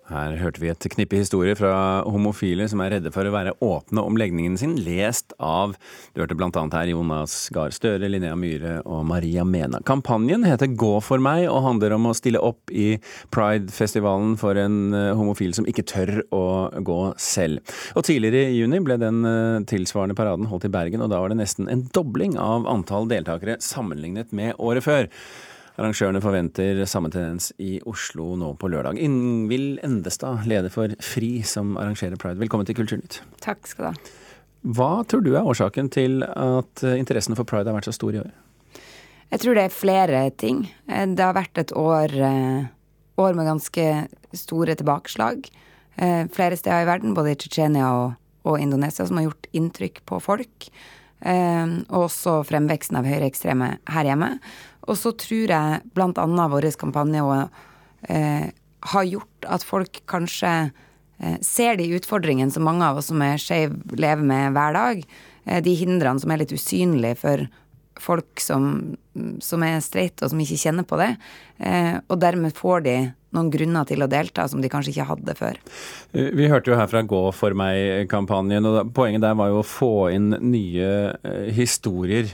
Her 0.07 0.37
hørte 0.39 0.63
vi 0.63 0.69
et 0.71 0.87
knippe 0.93 1.19
historier 1.19 1.57
fra 1.59 2.05
homofile 2.07 2.69
som 2.71 2.83
er 2.85 2.93
redde 2.95 3.11
for 3.15 3.27
å 3.27 3.33
være 3.35 3.57
åpne 3.65 4.05
om 4.07 4.19
legningen 4.19 4.55
sin, 4.61 4.77
lest 4.87 5.35
av 5.43 5.75
Du 6.15 6.21
hørte 6.23 6.37
blant 6.39 6.57
annet 6.61 6.77
her 6.79 6.93
Jonas 6.93 7.35
Gahr 7.55 7.75
Støre, 7.75 8.07
Linnea 8.13 8.37
Myhre 8.39 8.79
og 8.87 9.03
Maria 9.09 9.43
Mena. 9.47 9.81
Kampanjen 9.87 10.47
heter 10.47 10.71
Gå 10.79 10.93
for 11.03 11.23
meg 11.23 11.49
og 11.51 11.65
handler 11.65 11.97
om 11.97 12.07
å 12.11 12.15
stille 12.17 12.43
opp 12.43 12.71
i 12.71 13.01
Pride-festivalen 13.35 14.37
for 14.39 14.59
en 14.61 14.95
eh, 14.95 15.11
homofil 15.19 15.57
som 15.57 15.67
ikke 15.67 15.87
tør 15.91 16.15
å 16.35 16.45
gå 16.87 17.01
selv. 17.21 17.75
Og 17.99 18.07
tidligere 18.07 18.53
i 18.53 18.61
juni 18.61 18.81
ble 18.87 19.01
den 19.03 19.27
eh, 19.27 19.67
tilsvarende 19.67 20.19
paraden 20.19 20.47
holdt 20.53 20.69
i 20.69 20.73
Bergen, 20.73 21.03
og 21.03 21.11
da 21.11 21.21
var 21.23 21.35
det 21.35 21.41
nesten 21.43 21.71
en 21.73 21.87
dobling 21.97 22.39
av 22.39 22.71
antall 22.71 23.11
deltakere 23.11 23.59
sammenlignet 23.65 24.31
med 24.37 24.55
året 24.63 24.87
før. 24.87 25.11
Arrangørene 25.77 26.23
forventer 26.25 26.79
samme 26.89 27.11
tendens 27.13 27.51
i 27.61 27.75
Oslo 27.85 28.31
nå 28.41 28.55
på 28.57 28.69
lørdag. 28.73 28.97
Ingvild 28.97 29.83
Endestad, 29.85 30.47
leder 30.49 30.73
for 30.73 30.95
FRI, 31.05 31.43
som 31.45 31.75
arrangerer 31.77 32.17
pride. 32.21 32.41
Velkommen 32.41 32.65
til 32.69 32.79
Kulturnytt. 32.79 33.19
Takk 33.45 33.69
skal 33.69 33.85
du 33.85 33.91
ha. 33.91 34.15
Hva 34.77 34.91
tror 35.07 35.23
du 35.23 35.35
er 35.37 35.45
årsaken 35.47 35.91
til 35.93 36.25
at 36.25 36.81
interessen 36.97 37.37
for 37.37 37.45
pride 37.49 37.69
har 37.69 37.77
vært 37.77 37.91
så 37.91 37.95
stor 37.95 38.17
i 38.17 38.23
år? 38.23 38.33
Jeg 39.35 39.43
tror 39.43 39.59
det 39.59 39.67
er 39.67 39.75
flere 39.75 40.25
ting. 40.39 40.65
Eh, 40.89 41.07
Det 41.13 41.21
har 41.25 41.35
vært 41.35 41.59
et 41.59 41.73
år, 41.77 42.09
eh, 42.25 42.67
år 43.19 43.35
med 43.35 43.47
ganske 43.47 44.09
store 44.33 44.75
tilbakeslag. 44.75 45.51
Eh, 45.99 46.25
Flere 46.33 46.57
steder 46.57 46.83
i 46.83 46.87
verden, 46.89 47.15
både 47.15 47.33
i 47.33 47.35
Tsjetsjenia 47.35 47.93
og, 47.93 48.15
og 48.47 48.61
Indonesia, 48.61 49.05
som 49.05 49.17
har 49.19 49.29
gjort 49.29 49.47
inntrykk 49.53 50.01
på 50.07 50.23
folk. 50.23 50.71
Eh, 51.27 51.67
Og 51.91 52.07
også 52.07 52.39
fremveksten 52.47 52.99
av 53.01 53.09
høyreekstreme 53.09 53.73
her 53.91 54.05
hjemme. 54.07 54.37
Og 54.87 54.95
så 55.01 55.11
tror 55.19 55.51
jeg 55.51 55.81
annet 56.23 56.53
vår 56.53 56.69
kampanje 56.79 57.23
og, 57.25 57.51
eh, 58.09 58.51
har 58.87 59.05
gjort 59.05 59.49
at 59.49 59.65
folk 59.67 60.03
kanskje 60.07 60.71
eh, 61.19 61.39
ser 61.41 61.77
de 61.77 61.89
utfordringene 61.97 62.53
som 62.53 62.63
mange 62.63 62.85
av 62.85 62.99
oss 63.01 63.09
som 63.11 63.23
er 63.23 63.41
skeive, 63.41 63.75
lever 63.97 64.23
med 64.23 64.53
hver 64.53 64.73
dag. 64.77 65.05
Eh, 65.47 65.61
de 65.61 65.75
hindrene 65.75 66.21
som 66.21 66.31
er 66.31 66.43
litt 66.45 66.53
usynlige 66.53 67.17
for 67.17 67.49
folk 67.99 68.39
som, 68.39 68.97
som 69.41 69.63
er 69.65 69.81
streit 69.81 70.21
og 70.23 70.31
som 70.31 70.39
ikke 70.45 70.61
kjenner 70.61 70.85
på 70.85 70.99
det. 71.01 71.17
Eh, 71.59 71.97
og 72.09 72.21
dermed 72.21 72.55
får 72.55 72.85
de 72.85 72.97
noen 73.37 73.51
grunner 73.53 73.87
til 73.89 74.03
å 74.05 74.09
delta 74.11 74.47
som 74.49 74.63
de 74.65 74.71
kanskje 74.73 74.95
ikke 74.95 75.07
hadde 75.11 75.35
før. 75.39 75.59
Eh, 76.17 76.31
Vi 76.37 76.49
hørte 76.51 76.73
jo 76.73 76.79
her 76.81 76.89
fra 76.91 77.03
Gå 77.07 77.21
for 77.37 77.55
meg-kampanjen, 77.57 78.67
og 78.67 78.93
poenget 78.97 79.23
der 79.25 79.37
var 79.39 79.53
jo 79.53 79.61
å 79.63 79.67
få 79.69 79.93
inn 80.15 80.31
nye 80.41 80.89
eh, 81.23 81.51
historier. 81.57 82.33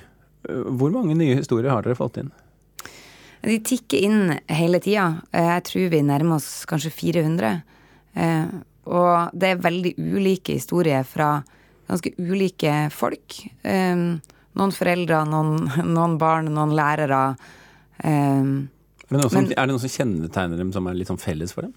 Eh, 0.48 0.62
Hvor 0.78 0.94
mange 0.94 1.16
nye 1.18 1.36
historier 1.42 1.70
har 1.74 1.82
dere 1.84 1.98
fått 1.98 2.22
inn? 2.22 2.30
De 3.42 3.56
tikker 3.66 4.04
inn 4.06 4.36
hele 4.46 4.78
tida. 4.78 5.08
Jeg 5.34 5.64
tror 5.66 5.88
vi 5.90 6.02
nærmer 6.06 6.38
oss 6.38 6.62
kanskje 6.70 6.92
400. 6.94 7.56
Eh, 8.14 8.46
Og 8.86 9.30
det 9.38 9.48
er 9.52 9.62
veldig 9.62 9.92
ulike 9.98 10.54
historier 10.56 11.04
fra 11.06 11.36
ganske 11.88 12.10
ulike 12.18 12.88
folk. 12.90 13.36
Noen 13.62 14.72
foreldre, 14.74 15.20
noen, 15.30 15.68
noen 15.96 16.16
barn, 16.18 16.48
noen 16.50 16.74
lærere. 16.74 17.20
Er 19.12 19.18
det, 19.18 19.26
noe 19.26 19.32
som, 19.32 19.42
Men- 19.44 19.52
er 19.52 19.68
det 19.68 19.74
noe 19.74 19.82
som 19.82 19.92
kjennetegner 19.92 20.56
dem 20.62 20.72
som 20.72 20.86
er 20.88 20.96
litt 20.96 21.10
sånn 21.10 21.20
felles 21.20 21.52
for 21.52 21.66
dem? 21.66 21.74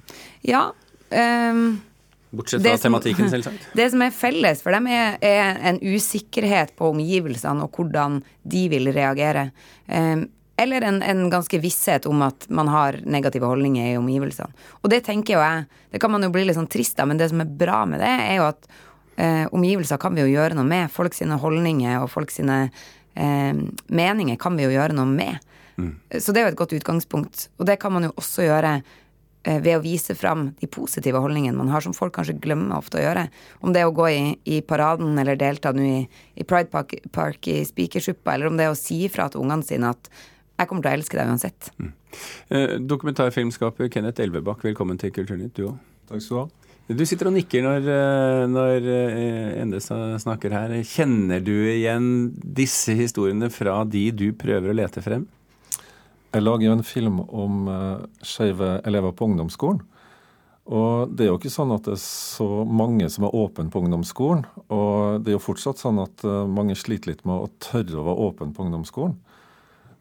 Ja. 0.47 0.69
Um, 1.11 1.81
Bortsett 2.35 2.63
fra 2.63 2.77
som, 2.77 2.87
tematikken, 2.87 3.29
selvsagt. 3.33 3.67
Det 3.75 3.89
som 3.91 4.03
er 4.05 4.15
felles 4.15 4.63
for 4.63 4.75
dem, 4.75 4.87
er, 4.87 5.19
er 5.19 5.59
en 5.67 5.81
usikkerhet 5.83 6.75
på 6.79 6.93
omgivelsene 6.93 7.67
og 7.67 7.75
hvordan 7.75 8.21
de 8.47 8.63
vil 8.71 8.91
reagere. 8.95 9.49
Um, 9.91 10.29
eller 10.55 10.87
en, 10.87 11.01
en, 11.03 11.25
ganske 11.29 11.59
visshet 11.59 12.05
om 12.07 12.21
at 12.23 12.47
man 12.47 12.71
har 12.71 13.01
negative 13.03 13.47
holdninger 13.51 13.91
i 13.91 13.97
omgivelsene. 13.99 14.55
Og 14.81 14.91
det 14.93 15.01
tenker 15.03 15.35
jo 15.35 15.43
jeg 15.43 15.65
Det 15.91 15.99
kan 15.99 16.11
man 16.11 16.23
jo 16.23 16.31
bli 16.31 16.45
litt 16.47 16.55
sånn 16.55 16.71
trist 16.71 16.99
av, 16.99 17.09
men 17.11 17.19
det 17.19 17.27
som 17.31 17.43
er 17.43 17.51
bra 17.59 17.81
med 17.87 17.99
det, 17.99 18.13
er 18.29 18.39
jo 18.39 18.45
at 18.47 18.69
eh, 19.19 19.43
omgivelser 19.51 19.99
kan 19.99 20.15
vi 20.15 20.23
jo 20.23 20.31
gjøre 20.31 20.55
noe 20.55 20.67
med. 20.67 20.91
Folk 20.91 21.15
sine 21.15 21.37
holdninger 21.39 21.99
og 21.99 22.07
folk 22.11 22.31
sine 22.31 22.69
eh, 23.15 23.51
meninger 23.87 24.39
kan 24.39 24.55
vi 24.55 24.67
jo 24.67 24.73
gjøre 24.75 24.95
noe 24.95 25.07
med. 25.11 25.43
Mm. 25.77 25.95
Så 26.19 26.31
det 26.31 26.41
er 26.41 26.47
jo 26.47 26.53
et 26.53 26.59
godt 26.59 26.75
utgangspunkt. 26.77 27.49
Og 27.59 27.67
det 27.67 27.79
kan 27.81 27.93
man 27.93 28.07
jo 28.07 28.13
også 28.15 28.45
gjøre 28.45 28.75
eh, 28.79 29.59
ved 29.63 29.77
å 29.77 29.83
vise 29.83 30.15
fram 30.17 30.47
de 30.61 30.69
positive 30.71 31.19
holdningene 31.23 31.57
man 31.57 31.71
har, 31.73 31.83
som 31.83 31.95
folk 31.95 32.15
kanskje 32.15 32.37
glemmer 32.43 32.77
ofte 32.79 32.99
å 33.01 33.03
gjøre. 33.03 33.27
Om 33.61 33.75
det 33.75 33.83
er 33.83 33.89
å 33.89 33.95
gå 33.95 34.07
i, 34.11 34.21
i 34.57 34.61
paraden 34.65 35.17
eller 35.21 35.39
delta 35.39 35.73
nå 35.75 35.85
i, 35.85 35.99
i 36.35 36.47
Pride 36.47 36.71
Park, 36.73 36.95
Park 37.15 37.51
i 37.51 37.61
Spikersuppa, 37.67 38.35
eller 38.35 38.51
om 38.51 38.59
det 38.59 38.67
er 38.67 38.75
å 38.75 38.79
si 38.79 39.03
ifra 39.09 39.27
til 39.31 39.43
ungene 39.43 39.67
sine 39.67 39.91
at 39.95 40.11
jeg 40.55 40.69
kommer 40.69 40.85
til 40.85 40.93
å 40.93 40.97
elske 41.01 41.17
deg 41.19 41.31
uansett. 41.33 41.71
Mm. 41.83 41.95
Eh, 42.55 42.75
dokumentarfilmskaper 42.79 43.91
Kenneth 43.91 44.23
Elvebakk, 44.23 44.63
velkommen 44.69 44.99
til 45.01 45.11
Kulturnytt, 45.15 45.57
du 45.57 45.73
òg. 45.73 45.81
Takk 46.07 46.23
skal 46.23 46.37
du 46.37 46.43
ha. 46.45 46.51
Du 46.85 47.01
sitter 47.09 47.27
og 47.27 47.33
nikker 47.33 47.63
når, 47.65 47.87
eh, 47.89 48.41
når 48.45 48.87
Endesa 49.63 49.97
snakker 50.21 50.53
her. 50.53 50.75
Kjenner 50.85 51.41
du 51.43 51.51
igjen 51.51 52.29
disse 52.37 52.93
historiene 52.93 53.49
fra 53.51 53.79
de 53.89 54.11
du 54.13 54.29
prøver 54.37 54.69
å 54.69 54.77
lete 54.77 55.01
frem? 55.03 55.25
Jeg 56.35 56.43
lager 56.43 56.67
jo 56.67 56.75
en 56.75 56.83
film 56.83 57.19
om 57.23 57.67
uh, 57.71 58.05
skeive 58.25 58.79
elever 58.87 59.13
på 59.15 59.29
ungdomsskolen. 59.29 59.79
Og 60.65 61.13
det 61.13 61.25
er 61.25 61.29
jo 61.29 61.37
ikke 61.37 61.53
sånn 61.53 61.71
at 61.75 61.85
det 61.85 61.93
er 61.93 62.01
så 62.01 62.65
mange 62.65 63.07
som 63.13 63.27
er 63.27 63.37
åpne 63.37 63.71
på 63.71 63.83
ungdomsskolen. 63.85 64.43
Og 64.73 65.23
det 65.23 65.31
er 65.31 65.37
jo 65.37 65.45
fortsatt 65.45 65.79
sånn 65.79 66.01
at 66.03 66.25
uh, 66.27 66.43
mange 66.49 66.75
sliter 66.75 67.13
litt 67.13 67.23
med 67.23 67.45
å 67.45 67.51
tørre 67.63 68.01
å 68.01 68.07
være 68.09 68.27
åpne 68.27 68.51
på 68.57 68.67
ungdomsskolen. 68.67 69.15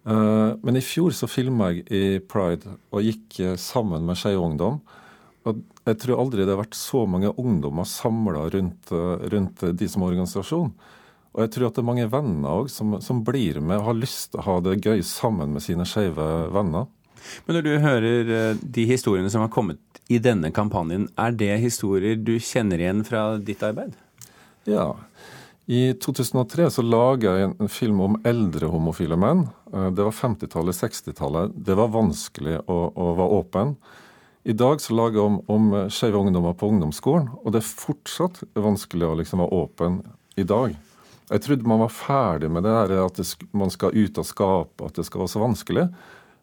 Uh, 0.04 0.58
men 0.66 0.76
i 0.76 0.84
fjor 0.84 1.14
så 1.16 1.30
filma 1.30 1.70
jeg 1.70 1.86
i 1.94 2.04
Pride 2.20 2.74
og 2.90 3.06
gikk 3.06 3.38
sammen 3.60 4.04
med 4.08 4.18
Skeiv 4.18 4.42
Ungdom. 4.42 4.82
Og 5.44 5.60
jeg 5.84 6.00
tror 6.00 6.22
aldri 6.22 6.44
det 6.44 6.54
har 6.54 6.62
vært 6.62 6.76
så 6.78 7.04
mange 7.08 7.32
ungdommer 7.40 7.88
samla 7.88 8.46
rundt, 8.52 8.92
eh, 8.92 9.24
rundt, 9.32 9.64
de 9.76 9.88
som 9.88 10.04
organisasjon. 10.06 10.72
Og 11.34 11.42
jeg 11.42 11.50
tror 11.56 11.68
at 11.68 11.76
det 11.76 11.82
er 11.82 11.88
mange 11.88 12.10
venner 12.10 12.60
òg 12.60 12.68
som, 12.70 12.94
som, 13.02 13.24
blir 13.26 13.58
med 13.58 13.80
og 13.80 13.88
har 13.88 13.96
lyst 13.98 14.30
til 14.32 14.42
å 14.42 14.46
ha 14.46 14.60
det 14.62 14.78
gøy 14.84 15.02
sammen 15.06 15.56
med 15.56 15.64
sine 15.64 15.86
skeive 15.88 16.26
venner. 16.54 16.86
Men 17.46 17.58
når 17.58 17.64
du 17.66 17.72
hører 17.82 18.30
eh, 18.36 18.60
de 18.62 18.84
historiene 18.86 19.32
som 19.32 19.42
har 19.42 19.50
kommet 19.50 19.80
i 20.12 20.20
denne 20.22 20.52
kampanjen, 20.54 21.08
er 21.18 21.34
det 21.34 21.56
historier 21.64 22.20
du 22.20 22.36
kjenner 22.38 22.78
igjen 22.78 23.02
fra 23.08 23.32
ditt 23.42 23.64
arbeid? 23.66 23.96
Ja. 24.68 24.92
I 25.66 25.96
2003 25.96 26.68
så 26.76 26.84
laga 26.84 27.34
jeg 27.40 27.50
en 27.56 27.72
film 27.72 28.02
om 28.04 28.18
eldre 28.28 28.68
homofile 28.70 29.18
menn. 29.18 29.46
Eh, 29.72 29.90
det 29.90 30.06
var 30.06 30.14
50-tallet, 30.14 30.78
60-tallet. 30.78 31.58
Det 31.66 31.74
var 31.80 31.90
vanskelig 31.96 32.60
å, 32.68 32.78
å 32.94 33.10
være 33.18 33.40
åpen. 33.40 33.76
I 34.44 34.54
dag 34.54 34.78
så 34.84 34.94
lager 34.94 35.18
jeg 35.18 35.26
om, 35.32 35.42
om 35.50 35.70
skeive 35.90 36.20
ungdommer 36.20 36.54
på 36.60 36.68
ungdomsskolen, 36.70 37.30
og 37.40 37.54
det 37.54 37.64
er 37.64 37.70
fortsatt 37.86 38.42
vanskelig 38.52 39.08
å 39.08 39.14
liksom 39.18 39.40
være 39.40 39.62
åpen 39.64 40.02
i 40.36 40.44
dag. 40.46 40.76
Jeg 41.30 41.42
trodde 41.44 41.68
man 41.68 41.80
var 41.80 41.92
ferdig 41.92 42.50
med 42.52 42.66
det 42.66 42.72
der 42.74 43.06
at 43.06 43.20
det, 43.20 43.26
man 43.56 43.72
skal 43.72 43.96
ut 43.96 44.18
av 44.20 44.26
skapet, 44.28 44.84
at 44.84 44.98
det 44.98 45.06
skal 45.08 45.22
være 45.22 45.32
så 45.32 45.42
vanskelig. 45.42 45.86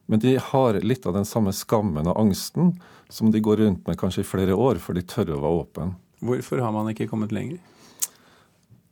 Men 0.10 0.22
de 0.24 0.36
har 0.42 0.80
litt 0.82 1.06
av 1.06 1.16
den 1.16 1.28
samme 1.28 1.54
skammen 1.56 2.10
og 2.10 2.18
angsten 2.20 2.74
som 3.12 3.30
de 3.32 3.42
går 3.44 3.62
rundt 3.62 3.86
med 3.88 4.00
kanskje 4.00 4.24
i 4.24 4.28
flere 4.28 4.56
år, 4.58 4.80
for 4.82 4.98
de 4.98 5.06
tør 5.06 5.36
å 5.36 5.42
være 5.44 5.60
åpen. 5.62 5.94
Hvorfor 6.26 6.64
har 6.64 6.74
man 6.74 6.90
ikke 6.92 7.10
kommet 7.12 7.34
lenger? 7.36 7.62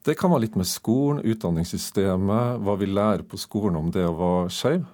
Det 0.05 0.15
kan 0.17 0.31
være 0.31 0.45
litt 0.45 0.55
med 0.57 0.67
skolen, 0.69 1.23
utdanningssystemet, 1.27 2.61
hva 2.63 2.75
vi 2.79 2.87
lærer 2.87 3.25
på 3.27 3.39
skolen 3.41 3.77
om 3.79 3.89
det 3.93 4.05
å 4.07 4.15
være 4.15 4.53
skeiv. 4.53 4.85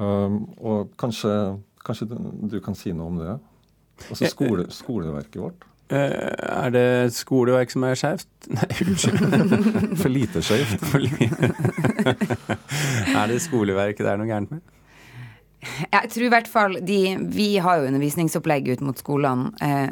Um, 0.00 0.44
og 0.58 0.94
kanskje 1.00 1.34
Kanskje 1.80 2.06
du 2.12 2.58
kan 2.60 2.76
si 2.76 2.92
noe 2.92 3.08
om 3.08 3.16
det? 3.16 3.34
Altså 4.12 4.28
skole, 4.28 4.66
skoleverket 4.74 5.38
vårt? 5.40 5.62
Eh, 5.90 6.66
er 6.66 6.74
det 6.74 6.88
skoleverk 7.16 7.72
som 7.72 7.86
er 7.88 7.98
skjevt? 7.98 8.28
Nei, 8.56 8.68
unnskyld. 8.86 9.96
For 9.98 10.12
lite 10.12 10.42
skjevt. 10.46 10.84
er 13.20 13.32
det 13.32 13.40
skoleverket 13.42 14.04
det 14.04 14.12
er 14.12 14.20
noe 14.20 14.30
gærent 14.30 14.54
med? 14.54 14.62
Jeg 15.60 16.12
tror 16.12 16.24
i 16.24 16.30
hvert 16.32 16.48
fall 16.48 16.78
de, 16.88 17.00
Vi 17.36 17.50
har 17.60 17.80
jo 17.80 17.90
undervisningsopplegg 17.90 18.70
ut 18.72 18.84
mot 18.86 19.00
skolene. 19.00 19.50
Eh, 19.60 19.90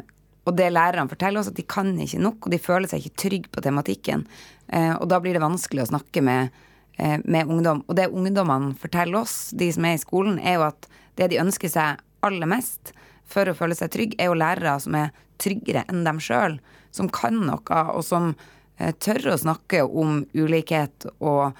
og 0.49 0.55
det 0.57 0.71
lærerne 0.73 1.11
forteller 1.11 1.43
oss, 1.43 1.51
at 1.51 1.59
de 1.59 1.67
kan 1.67 1.91
ikke 2.01 2.21
nok, 2.23 2.47
og 2.47 2.53
de 2.53 2.61
føler 2.63 2.89
seg 2.89 3.03
ikke 3.03 3.21
trygge 3.21 3.51
på 3.53 3.61
tematikken. 3.61 4.23
Eh, 4.71 4.95
og 4.95 5.05
da 5.11 5.19
blir 5.21 5.37
det 5.37 5.43
vanskelig 5.43 5.83
å 5.83 5.91
snakke 5.91 6.23
med, 6.25 6.55
eh, 6.97 7.19
med 7.25 7.51
ungdom. 7.51 7.83
Og 7.87 7.95
det 7.99 8.09
ungdommene 8.09 8.73
forteller 8.79 9.21
oss, 9.21 9.51
de 9.51 9.69
som 9.71 9.85
er 9.85 9.99
i 9.99 10.01
skolen, 10.01 10.39
er 10.39 10.57
jo 10.57 10.65
at 10.71 10.87
det 11.17 11.29
de 11.29 11.43
ønsker 11.43 11.69
seg 11.69 12.01
aller 12.25 12.49
mest 12.49 12.93
for 13.29 13.49
å 13.49 13.57
føle 13.57 13.77
seg 13.77 13.91
trygg, 13.93 14.15
er 14.19 14.31
jo 14.31 14.39
lærere 14.39 14.77
som 14.81 14.97
er 14.99 15.13
tryggere 15.39 15.85
enn 15.91 16.03
dem 16.07 16.19
sjøl, 16.23 16.59
som 16.91 17.09
kan 17.13 17.37
noe, 17.47 17.83
og 17.93 18.03
som 18.05 18.33
eh, 18.77 18.93
tør 18.97 19.33
å 19.33 19.39
snakke 19.39 19.85
om 19.85 20.23
ulikhet 20.33 21.07
og 21.19 21.51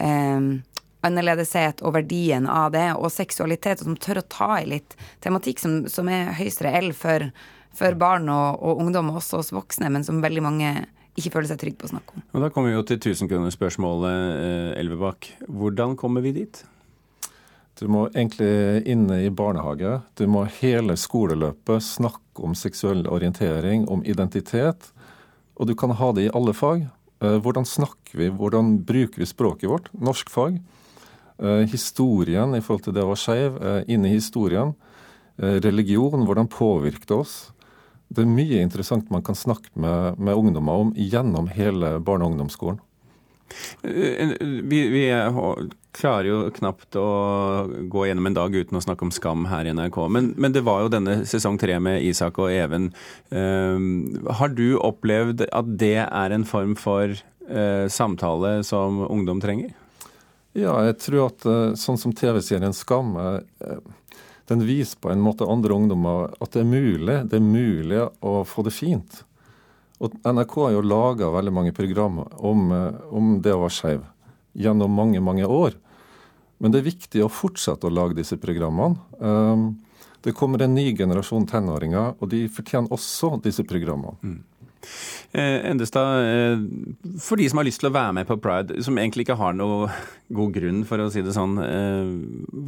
eh, 0.00 0.50
annerledeshet 1.06 1.82
og 1.84 1.94
verdien 1.96 2.48
av 2.50 2.72
det, 2.74 2.88
og 2.96 3.12
seksualitet, 3.12 3.80
og 3.80 3.90
som 3.90 3.98
tør 4.00 4.22
å 4.22 4.28
ta 4.32 4.50
i 4.60 4.68
litt 4.74 4.96
tematikk 5.24 5.62
som, 5.62 5.82
som 5.88 6.08
er 6.12 6.32
høyst 6.38 6.64
reell 6.66 6.92
for, 6.96 7.30
for 7.76 7.96
barn 8.00 8.28
og, 8.32 8.60
og, 8.60 8.82
ungdom, 8.84 9.12
og 9.12 9.20
også 9.22 9.40
oss 9.40 9.54
voksne, 9.56 9.92
men 9.92 10.06
som 10.06 10.22
veldig 10.24 10.44
mange 10.44 10.74
ikke 11.18 11.32
føler 11.34 11.50
seg 11.50 11.60
trygge 11.60 11.80
på 11.80 11.88
å 11.88 11.94
snakke 11.94 12.16
om. 12.16 12.26
Og 12.34 12.44
Da 12.44 12.50
kommer 12.52 12.70
vi 12.70 12.76
jo 12.76 12.84
til 12.86 13.00
tusenkronersspørsmålet, 13.08 14.36
eh, 14.40 14.80
Elvebakk. 14.80 15.32
Hvordan 15.48 15.96
kommer 16.00 16.24
vi 16.24 16.36
dit? 16.42 16.62
Du 17.80 17.86
må 17.88 18.04
egentlig 18.12 18.84
inne 18.92 19.22
i 19.24 19.30
barnehage. 19.32 20.02
Du 20.20 20.26
må 20.28 20.42
hele 20.58 20.98
skoleløpet 21.00 21.80
snakke 21.80 22.44
om 22.44 22.52
seksuell 22.52 23.06
orientering, 23.08 23.86
om 23.88 24.02
identitet. 24.04 24.90
Og 25.56 25.70
du 25.70 25.72
kan 25.78 25.94
ha 25.96 26.10
det 26.12 26.26
i 26.26 26.32
alle 26.36 26.52
fag. 26.56 26.84
Eh, 27.24 27.38
hvordan 27.40 27.64
snakker 27.64 28.20
vi, 28.20 28.28
hvordan 28.28 28.82
bruker 28.84 29.22
vi 29.22 29.28
språket 29.28 29.72
vårt? 29.72 29.88
Norsk 29.96 30.28
fag. 30.28 30.58
Eh, 31.40 31.64
historien 31.72 32.52
i 32.52 32.60
forhold 32.60 32.84
til 32.84 32.98
det 32.98 33.06
å 33.06 33.14
være 33.14 33.22
skeiv, 33.24 33.56
inne 33.88 34.10
i 34.10 34.18
historien. 34.18 34.76
Religion, 35.40 36.26
hvordan 36.28 36.50
påvirker 36.52 37.06
det 37.08 37.16
oss? 37.16 37.34
Det 38.12 38.26
er 38.26 38.28
mye 38.28 38.60
interessant 38.60 39.08
man 39.08 39.22
kan 39.24 39.38
snakke 39.38 39.72
med, 39.72 40.18
med 40.20 40.36
ungdommer 40.36 40.82
om 40.82 40.90
gjennom 40.92 41.48
hele 41.48 41.94
barne- 42.04 42.26
og 42.26 42.34
ungdomsskolen. 42.34 42.82
Vi, 43.82 44.80
vi, 44.92 45.04
klarer 45.96 46.28
jo 46.28 46.38
knapt 46.54 46.94
å 47.00 47.06
gå 47.90 48.04
gjennom 48.06 48.28
en 48.30 48.36
dag 48.36 48.54
uten 48.54 48.78
å 48.78 48.82
snakke 48.84 49.06
om 49.06 49.12
skam 49.14 49.48
her 49.50 49.66
i 49.66 49.72
NRK. 49.74 49.98
Men, 50.12 50.32
men 50.38 50.54
det 50.54 50.62
var 50.66 50.84
jo 50.84 50.92
denne 50.92 51.20
sesong 51.28 51.58
tre 51.60 51.80
med 51.82 52.04
Isak 52.06 52.38
og 52.38 52.52
Even. 52.54 52.90
Uh, 53.34 53.76
har 54.38 54.54
du 54.54 54.78
opplevd 54.78 55.48
at 55.50 55.76
det 55.82 55.98
er 56.06 56.36
en 56.36 56.46
form 56.46 56.76
for 56.78 57.10
uh, 57.14 57.86
samtale 57.90 58.60
som 58.66 59.02
ungdom 59.08 59.42
trenger? 59.42 59.74
Ja, 60.56 60.74
jeg 60.88 60.98
tror 61.02 61.28
at 61.28 61.44
sånn 61.78 61.98
som 62.00 62.14
TV-serien 62.16 62.74
Skam 62.74 63.12
eh, 63.22 63.76
den 64.50 64.64
viser 64.66 64.98
på 64.98 65.12
en 65.12 65.22
måte 65.22 65.46
andre 65.46 65.76
ungdommer 65.78 66.32
at 66.42 66.56
det 66.56 66.64
er 66.64 66.66
mulig, 66.66 67.18
det 67.30 67.38
er 67.38 67.44
mulig 67.44 68.00
å 68.26 68.40
få 68.42 68.64
det 68.66 68.74
fint. 68.74 69.20
Og 70.00 70.16
NRK 70.24 70.56
har 70.64 70.74
jo 70.74 70.86
laga 70.86 71.28
veldig 71.34 71.52
mange 71.52 71.74
programmer 71.76 72.32
om, 72.36 72.70
om 73.12 73.34
det 73.44 73.52
å 73.52 73.62
være 73.66 73.76
skeiv 73.76 74.04
gjennom 74.56 74.92
mange, 74.96 75.20
mange 75.20 75.46
år. 75.46 75.76
Men 76.60 76.72
det 76.72 76.80
er 76.80 76.90
viktig 76.90 77.22
å 77.24 77.32
fortsette 77.32 77.88
å 77.88 77.92
lage 77.92 78.18
disse 78.18 78.36
programmene. 78.40 78.96
Um, 79.20 79.68
det 80.20 80.36
kommer 80.36 80.60
en 80.60 80.74
ny 80.76 80.90
generasjon 80.96 81.46
tenåringer, 81.48 82.16
og 82.20 82.28
de 82.32 82.44
fortjener 82.52 82.92
også 82.92 83.38
disse 83.44 83.64
programmene. 83.64 84.18
Mm. 84.20 84.40
Eh, 85.32 85.70
Endestad, 85.70 86.24
eh, 86.24 86.62
for 87.20 87.40
de 87.40 87.48
som 87.48 87.60
har 87.60 87.66
lyst 87.68 87.80
til 87.82 87.90
å 87.90 87.94
være 87.94 88.14
med 88.16 88.28
på 88.28 88.36
Pride, 88.40 88.76
som 88.84 88.96
egentlig 89.00 89.26
ikke 89.26 89.38
har 89.40 89.56
noe 89.56 89.88
god 90.38 90.54
grunn, 90.56 90.82
for 90.88 91.00
å 91.00 91.08
si 91.12 91.24
det 91.24 91.36
sånn, 91.36 91.56
eh, 91.64 92.12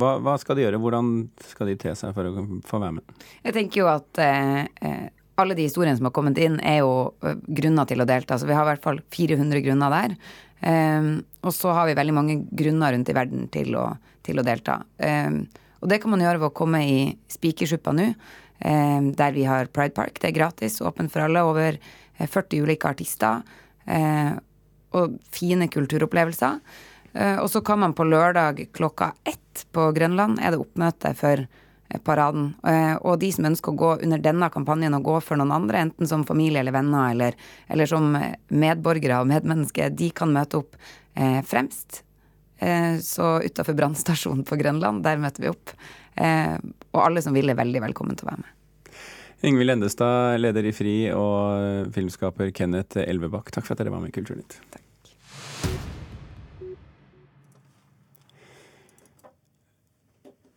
hva, 0.00 0.14
hva, 0.24 0.38
skal 0.40 0.56
de 0.56 0.66
gjøre? 0.66 0.80
Hvordan 0.80 1.10
skal 1.52 1.72
de 1.72 1.76
te 1.84 1.92
seg 1.98 2.14
for 2.16 2.28
å 2.28 2.46
få 2.68 2.80
være 2.80 3.00
med? 3.00 3.26
Jeg 3.44 3.56
tenker 3.58 3.84
jo 3.84 3.90
at 3.92 4.24
eh, 4.24 4.62
eh 4.80 5.10
alle 5.40 5.56
de 5.56 5.66
historiene 5.66 5.96
som 5.96 6.08
har 6.08 6.14
kommet 6.14 6.38
inn, 6.42 6.58
er 6.60 6.82
jo 6.82 7.12
eh, 7.24 7.38
grunner 7.60 7.88
til 7.88 8.02
å 8.02 8.08
delta. 8.08 8.38
Så 8.38 8.48
vi 8.48 8.56
har 8.56 8.66
i 8.66 8.72
hvert 8.72 8.84
fall 8.84 9.00
400 9.14 9.64
grunner 9.64 9.94
der. 9.94 10.16
Um, 10.62 11.24
og 11.42 11.50
så 11.56 11.72
har 11.74 11.88
vi 11.88 11.96
veldig 11.98 12.14
mange 12.14 12.36
grunner 12.54 12.94
rundt 12.94 13.08
i 13.10 13.16
verden 13.16 13.48
til 13.50 13.74
å, 13.74 13.88
til 14.22 14.38
å 14.38 14.44
delta. 14.46 14.78
Um, 15.02 15.42
og 15.82 15.90
det 15.90 15.98
kan 16.02 16.12
man 16.12 16.22
gjøre 16.22 16.38
ved 16.38 16.52
å 16.52 16.54
komme 16.54 16.84
i 16.86 16.98
Spikersuppa 17.32 17.94
nå, 17.96 18.12
um, 18.62 19.10
der 19.18 19.34
vi 19.34 19.48
har 19.48 19.72
Pride 19.74 19.96
Park. 19.96 20.20
Det 20.22 20.30
er 20.30 20.36
gratis, 20.36 20.78
åpen 20.84 21.10
for 21.10 21.24
alle. 21.24 21.42
Over 21.48 21.80
40 22.20 22.38
eh, 22.44 22.62
ulike 22.62 22.92
artister. 22.92 23.42
Uh, 23.88 24.38
og 24.94 25.16
fine 25.34 25.66
kulturopplevelser. 25.72 26.60
Uh, 27.16 27.38
og 27.42 27.48
så 27.50 27.64
kan 27.64 27.82
man 27.82 27.96
på 27.96 28.06
lørdag 28.06 28.68
klokka 28.76 29.14
ett 29.26 29.66
på 29.74 29.90
Grønland 29.96 30.38
er 30.40 30.54
det 30.54 30.62
oppmøte 30.62 31.10
for 31.18 31.42
paraden. 32.04 32.52
Og 33.02 33.18
de 33.20 33.28
som 33.34 33.48
ønsker 33.48 33.72
å 33.72 33.78
gå 33.78 33.90
under 34.04 34.22
denne 34.22 34.48
kampanjen 34.52 34.96
og 34.98 35.04
gå 35.08 35.18
for 35.24 35.40
noen 35.40 35.52
andre, 35.56 35.82
enten 35.86 36.08
som 36.08 36.24
familie 36.28 36.62
eller 36.62 36.74
venner 36.76 37.10
eller, 37.12 37.36
eller 37.68 37.90
som 37.90 38.08
medborgere 38.48 39.20
og 39.22 39.28
medmennesker, 39.32 39.92
de 39.96 40.08
kan 40.16 40.32
møte 40.32 40.62
opp 40.62 40.78
fremst. 41.48 42.02
Så 43.02 43.28
utafor 43.42 43.76
brannstasjonen 43.76 44.44
på 44.48 44.56
Grønland, 44.60 45.02
der 45.04 45.20
møter 45.20 45.44
vi 45.44 45.50
opp. 45.52 45.74
Og 46.16 47.00
alle 47.02 47.22
som 47.24 47.34
vil, 47.36 47.50
er 47.50 47.58
veldig 47.58 47.82
velkommen 47.88 48.16
til 48.16 48.28
å 48.28 48.32
være 48.32 48.44
med. 48.44 48.58
Ingvild 49.42 49.74
Endestad, 49.74 50.38
leder 50.38 50.68
i 50.70 50.70
FRI, 50.70 50.96
og 51.18 51.90
filmskaper 51.96 52.52
Kenneth 52.54 53.02
Elvebakk, 53.02 53.50
takk 53.50 53.66
for 53.66 53.74
at 53.74 53.82
dere 53.82 53.90
var 53.90 54.04
med 54.04 54.12
i 54.12 54.14
Kulturnytt. 54.14 54.60
Takk. 54.70 54.86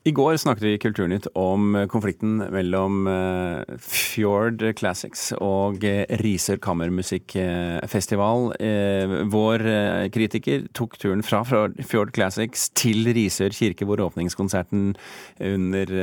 I 0.06 0.12
går 0.13 0.36
snakket 0.38 0.62
vi 0.62 0.72
i 0.76 0.78
Kulturnytt 0.78 1.26
om 1.34 1.72
konflikten 1.89 2.36
mellom 2.54 3.08
eh, 3.10 3.80
Fjord 3.82 4.62
Classics 4.78 5.32
og 5.41 5.82
eh, 5.82 6.04
Risør 6.22 6.62
kammermusikkfestival. 6.62 8.52
Eh, 8.62 9.15
vår 9.34 9.65
kritiker 10.13 10.70
tok 10.78 11.00
turen 11.02 11.26
fra 11.26 11.41
Fjord 11.41 12.13
Classics 12.13 12.70
til 12.78 13.10
Risør 13.18 13.58
kirke, 13.58 13.89
hvor 13.89 14.06
åpningskonserten 14.06 14.94
under 15.41 15.98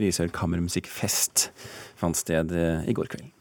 Risør 0.00 0.32
kammermusikkfest 0.32 1.50
fant 2.00 2.16
sted 2.16 2.56
i 2.88 2.96
går 2.96 3.12
kveld. 3.12 3.33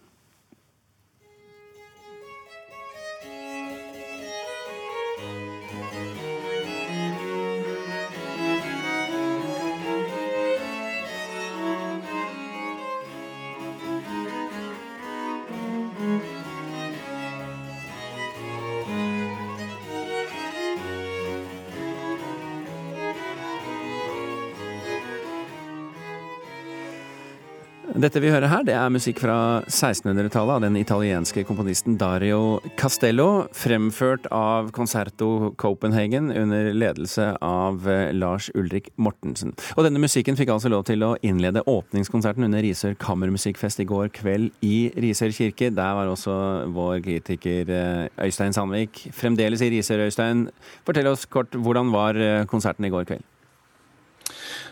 Dette 27.94 28.18
vi 28.24 28.32
hører 28.34 28.50
her, 28.50 28.64
det 28.66 28.74
er 28.74 28.90
musikk 28.90 29.20
fra 29.22 29.36
1600-tallet 29.70 30.56
av 30.56 30.64
den 30.64 30.80
italienske 30.80 31.44
komponisten 31.46 31.94
Dario 32.02 32.58
Castello, 32.80 33.46
fremført 33.54 34.26
av 34.34 34.72
Concerto 34.74 35.52
Copenhagen 35.62 36.32
under 36.34 36.72
ledelse 36.74 37.28
av 37.46 37.86
eh, 37.86 38.10
Lars 38.18 38.48
Ulrik 38.58 38.90
Mortensen. 38.98 39.54
Og 39.78 39.86
denne 39.86 40.02
musikken 40.02 40.40
fikk 40.40 40.50
altså 40.56 40.72
lov 40.74 40.88
til 40.88 41.06
å 41.06 41.12
innlede 41.22 41.62
åpningskonserten 41.70 42.48
under 42.48 42.66
Risør 42.66 42.98
kammermusikkfest 42.98 43.84
i 43.84 43.88
går 43.92 44.10
kveld 44.18 44.50
i 44.66 44.90
Risør 44.98 45.36
kirke. 45.38 45.70
Der 45.70 46.00
var 46.00 46.10
også 46.10 46.34
vår 46.74 47.04
kritiker 47.06 47.70
eh, 47.70 48.26
Øystein 48.26 48.58
Sandvik 48.58 49.04
fremdeles 49.14 49.62
i 49.62 49.70
Risør. 49.76 50.08
Øystein, 50.08 50.48
fortell 50.90 51.14
oss 51.14 51.30
kort, 51.30 51.54
hvordan 51.54 51.94
var 51.94 52.18
eh, 52.18 52.48
konserten 52.50 52.90
i 52.90 52.94
går 52.96 53.06
kveld? 53.12 53.30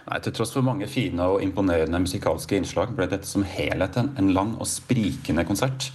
Nei, 0.07 0.19
Til 0.23 0.33
tross 0.33 0.53
for 0.55 0.65
mange 0.65 0.87
fine 0.89 1.27
og 1.33 1.43
imponerende 1.45 2.01
musikalske 2.01 2.57
innslag 2.57 2.95
ble 2.97 3.07
dette 3.11 3.29
som 3.29 3.45
helhet 3.45 3.99
en 4.01 4.33
lang 4.33 4.55
og 4.57 4.69
sprikende 4.69 5.45
konsert. 5.45 5.91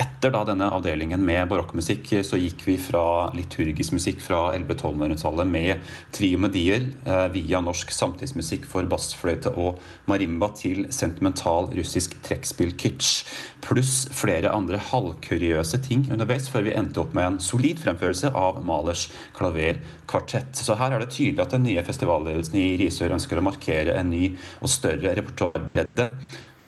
Etter 0.00 0.32
da 0.32 0.40
denne 0.48 0.68
avdelingen 0.72 1.20
med 1.26 1.50
barokkmusikk 1.50 2.06
så 2.24 2.38
gikk 2.40 2.62
vi 2.64 2.76
fra 2.80 3.28
liturgisk 3.36 3.92
musikk 3.92 4.22
fra 4.24 4.38
1100-1200-tallet 4.54 5.50
med 5.50 5.90
triomedier 6.16 6.86
eh, 7.04 7.26
via 7.34 7.60
norsk 7.60 7.92
samtidsmusikk 7.92 8.64
for 8.70 8.88
bassfløyte 8.88 9.52
og 9.60 9.80
marimba 10.08 10.48
til 10.56 10.86
sentimental 10.94 11.68
russisk 11.76 12.16
trekkspill 12.24 12.72
kitsch, 12.80 13.26
pluss 13.66 14.06
flere 14.16 14.54
andre 14.56 14.80
halvkuriøse 14.90 15.82
ting 15.84 16.06
underveis, 16.08 16.48
før 16.48 16.64
vi 16.70 16.76
endte 16.80 17.04
opp 17.04 17.12
med 17.16 17.34
en 17.34 17.40
solid 17.44 17.82
fremførelse 17.84 18.32
av 18.32 18.62
Malers 18.64 19.08
klaverkvartett. 19.36 20.56
Så 20.56 20.80
her 20.80 20.96
er 20.96 21.04
det 21.04 21.12
tydelig 21.12 21.44
at 21.44 21.58
den 21.58 21.68
nye 21.68 21.84
festivalledelsen 21.84 22.56
i 22.56 22.70
Risør 22.80 23.18
ønsker 23.18 23.40
å 23.40 23.44
markere 23.50 24.00
en 24.00 24.14
ny 24.14 24.30
og 24.62 24.72
større 24.72 25.12
repertoarbredde 25.18 26.08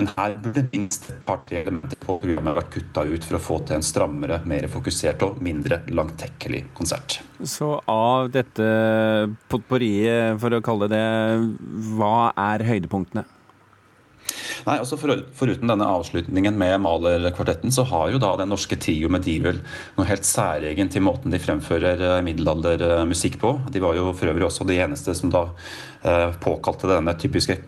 men 0.02 0.10
her 0.16 0.34
burde 0.42 0.64
minst 0.72 1.06
et 1.12 1.20
par-tre 1.26 1.60
elementer 1.62 1.98
på 2.02 2.16
programmet 2.22 2.56
vært 2.58 2.72
kutta 2.74 3.04
ut 3.06 3.26
for 3.26 3.38
å 3.38 3.42
få 3.42 3.58
til 3.66 3.78
en 3.78 3.86
strammere, 3.86 4.40
mer 4.48 4.66
fokusert 4.72 5.22
og 5.26 5.38
mindre 5.44 5.82
langtekkelig 5.92 6.64
konsert. 6.76 7.20
Så 7.46 7.76
av 7.90 8.32
dette 8.34 8.66
potpurriet, 9.52 10.40
for 10.42 10.58
å 10.58 10.64
kalle 10.64 10.90
det 10.90 11.06
hva 11.94 12.32
er 12.50 12.66
høydepunktene? 12.66 13.24
Nei, 14.62 14.76
altså 14.78 14.96
for, 14.98 15.24
Foruten 15.34 15.70
denne 15.70 15.86
avslutningen 15.90 16.54
med 16.58 16.76
Malerkvartetten 16.84 17.72
så 17.74 17.84
har 17.90 18.12
jo 18.12 18.20
da 18.22 18.34
den 18.38 18.52
norske 18.52 18.78
trio 18.80 19.10
Medieval 19.10 19.58
noe 19.96 20.06
helt 20.06 20.26
særegent 20.26 20.94
i 20.98 21.02
måten 21.02 21.34
de 21.34 21.40
fremfører 21.42 22.04
eh, 22.06 22.20
middelaldermusikk 22.26 23.40
på. 23.42 23.56
De 23.74 23.82
var 23.82 23.98
jo 23.98 24.12
for 24.14 24.30
øvrig 24.30 24.46
også 24.46 24.66
de 24.68 24.78
eneste 24.84 25.16
som 25.18 25.32
da 25.34 25.48
eh, 26.06 26.30
påkalte 26.42 26.90
denne 26.90 27.16
typiske 27.18 27.58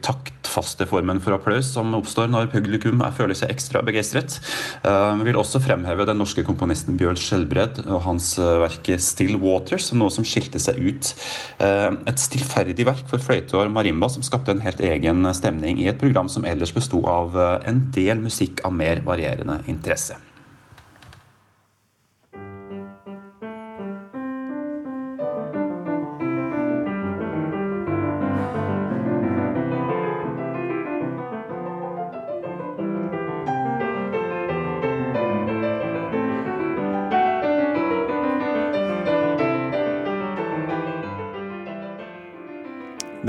taktfaste 0.54 0.86
formen 0.86 1.20
for 1.22 1.34
applaus 1.34 1.72
som 1.74 1.94
oppstår 1.96 2.28
når 2.30 2.50
publikum 2.52 3.02
føler 3.16 3.34
seg 3.34 3.50
ekstra 3.50 3.82
begeistret. 3.84 4.38
Eh, 4.84 5.14
vi 5.18 5.28
vil 5.28 5.38
også 5.38 5.60
fremheve 5.62 6.06
den 6.06 6.20
norske 6.20 6.44
komponisten 6.46 6.98
Bjørn 6.98 7.18
Skjelbred 7.18 7.82
og 7.86 8.02
hans 8.06 8.36
eh, 8.38 8.60
verk 8.62 8.86
'Still 8.94 9.38
Waters' 9.40 9.90
som 9.90 9.98
noe 9.98 10.10
som 10.10 10.24
skilte 10.24 10.60
seg 10.62 10.78
ut. 10.78 11.14
Eh, 11.58 11.90
et 12.06 12.20
stillferdig 12.20 12.86
verk 12.86 13.06
for 13.10 13.18
fløyte 13.18 13.58
og 13.58 13.72
marimba 13.72 14.08
som 14.08 14.22
skapte 14.22 14.54
en 14.54 14.62
helt 14.62 14.80
egen 14.80 15.26
stemning 15.34 15.80
i 15.82 15.88
et 15.90 15.98
program 15.98 16.28
som 16.28 16.44
ellers 16.44 16.74
besto 16.74 17.02
av 17.06 17.34
en 17.64 17.90
del 17.94 18.22
musikk 18.22 18.62
av 18.64 18.74
mer 18.74 19.02
varierende 19.04 19.62
interesse. 19.66 20.16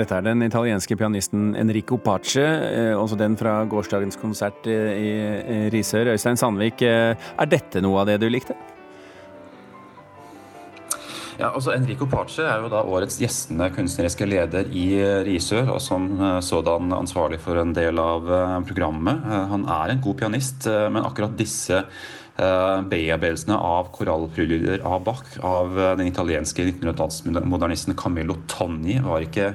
Dette 0.06 0.20
er 0.22 0.26
den 0.28 0.46
italienske 0.46 0.94
pianisten 1.00 1.56
Enrico 1.58 1.98
Pace, 1.98 2.38
eh, 2.38 2.92
også 2.94 3.18
den 3.18 3.34
fra 3.40 3.64
gårsdagens 3.66 4.20
konsert 4.22 4.68
i 4.70 5.70
Risør. 5.74 6.12
Øystein 6.14 6.38
Sandvik, 6.38 6.84
eh, 6.86 7.16
er 7.18 7.48
dette 7.50 7.82
noe 7.82 8.04
av 8.04 8.06
det 8.06 8.20
du 8.22 8.30
likte? 8.30 8.54
Ja, 11.40 11.50
altså 11.50 11.74
Enrico 11.74 12.06
Pace 12.06 12.46
er 12.46 12.62
jo 12.62 12.70
da 12.70 12.84
årets 12.86 13.18
gjestende 13.18 13.72
kunstneriske 13.74 14.30
leder 14.30 14.70
i 14.70 15.02
Risør, 15.26 15.74
og 15.74 15.82
som 15.82 16.06
eh, 16.22 16.40
sådan 16.40 16.94
ansvarlig 16.94 17.40
for 17.40 17.58
en 17.58 17.74
del 17.74 17.98
av 17.98 18.30
programmet. 18.70 19.26
Han 19.26 19.66
er 19.66 19.96
en 19.96 20.06
god 20.06 20.20
pianist, 20.22 20.70
men 20.70 21.02
akkurat 21.02 21.34
disse 21.36 21.82
Eh, 21.82 22.25
bearbeidelsene 22.36 23.56
av 23.56 23.92
korallpryllyder 23.96 24.84
av 24.88 25.04
Bach 25.08 25.38
av 25.40 25.78
eh, 25.80 25.92
den 26.00 26.10
italienske 26.10 26.66
1900-tallsmodernisten 26.66 27.96
Camillo 28.00 28.36
Tonni 28.52 28.98
var 29.04 29.24
ikke 29.24 29.54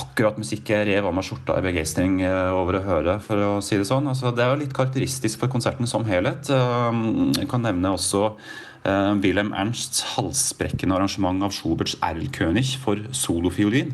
akkurat 0.00 0.38
musikk 0.40 0.70
jeg 0.72 0.86
rev 0.88 1.08
av 1.08 1.16
meg 1.16 1.26
skjorta 1.26 1.58
i 1.58 1.64
begeistring 1.64 2.20
eh, 2.24 2.52
over 2.52 2.78
å 2.78 2.84
høre, 2.84 3.18
for 3.24 3.44
å 3.46 3.52
si 3.64 3.78
det 3.80 3.88
sånn. 3.88 4.10
Altså, 4.12 4.32
det 4.36 4.44
er 4.44 4.52
jo 4.52 4.60
litt 4.62 4.76
karakteristisk 4.76 5.40
for 5.40 5.52
konserten 5.52 5.88
som 5.88 6.04
helhet. 6.08 6.50
Jeg 6.50 7.48
kan 7.50 7.64
nevne 7.64 7.96
også 7.96 8.34
Wilhelm 9.20 9.50
Ernsts 9.52 10.14
halsbrekkende 10.14 10.96
arrangement 10.96 11.44
av 11.44 11.52
Schuberts 11.52 11.98
Erlkönig 12.00 12.78
for 12.80 13.02
solofiolin 13.12 13.92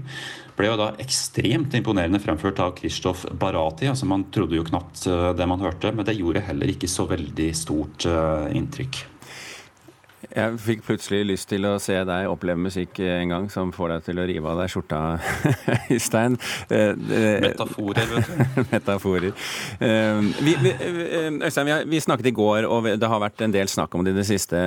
ble 0.57 0.71
jo 0.71 0.79
da 0.81 0.91
ekstremt 1.03 1.75
imponerende 1.77 2.21
fremført 2.23 2.61
av 2.65 2.73
Kristoff 2.79 3.27
Barati. 3.33 3.89
altså 3.91 4.09
Man 4.09 4.29
trodde 4.33 4.57
jo 4.57 4.65
knapt 4.67 5.07
eh, 5.11 5.33
det 5.37 5.49
man 5.49 5.63
hørte, 5.63 5.93
men 5.93 6.07
det 6.09 6.17
gjorde 6.19 6.45
heller 6.49 6.73
ikke 6.73 6.91
så 6.91 7.07
veldig 7.11 7.51
stort 7.57 8.09
eh, 8.09 8.49
inntrykk. 8.57 9.03
Jeg 10.25 10.57
fikk 10.59 10.83
plutselig 10.87 11.21
lyst 11.29 11.49
til 11.51 11.67
å 11.69 11.77
se 11.83 11.95
deg 12.09 12.29
oppleve 12.31 12.59
musikk 12.59 12.99
en 13.05 13.31
gang 13.31 13.47
som 13.53 13.71
får 13.75 13.93
deg 13.93 14.07
til 14.09 14.21
å 14.21 14.25
rive 14.29 14.49
av 14.51 14.63
deg 14.63 14.73
skjorta, 14.73 15.01
Øystein. 15.95 16.39
Eh, 16.73 16.93
eh, 16.93 17.37
Metaforer, 17.45 18.09
vet 18.11 18.31
du. 18.31 18.63
Metaforer. 18.73 19.37
Eh, 19.77 20.21
vi, 20.41 20.57
vi, 20.65 20.73
Øystein, 21.47 21.69
vi, 21.69 21.77
vi, 21.93 22.01
snakket 22.03 22.31
i 22.31 22.35
går, 22.37 22.67
og 22.69 22.89
det 22.97 23.11
har 23.13 23.23
vært 23.23 23.45
en 23.45 23.55
del 23.55 23.71
snakk 23.71 23.95
om 23.95 24.07
det 24.07 24.17
i 24.17 24.19
det 24.19 24.27
siste. 24.29 24.63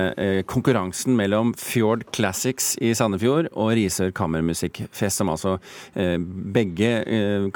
Konkurransen 0.50 1.18
mellom 1.18 1.52
Fjord 1.58 2.06
Classics 2.14 2.72
i 2.80 2.94
Sandefjord 2.96 3.50
og 3.52 3.74
Risør 3.78 4.14
kammermusikkfest, 4.16 5.20
som 5.20 5.32
altså 5.32 5.56
begge 6.54 6.92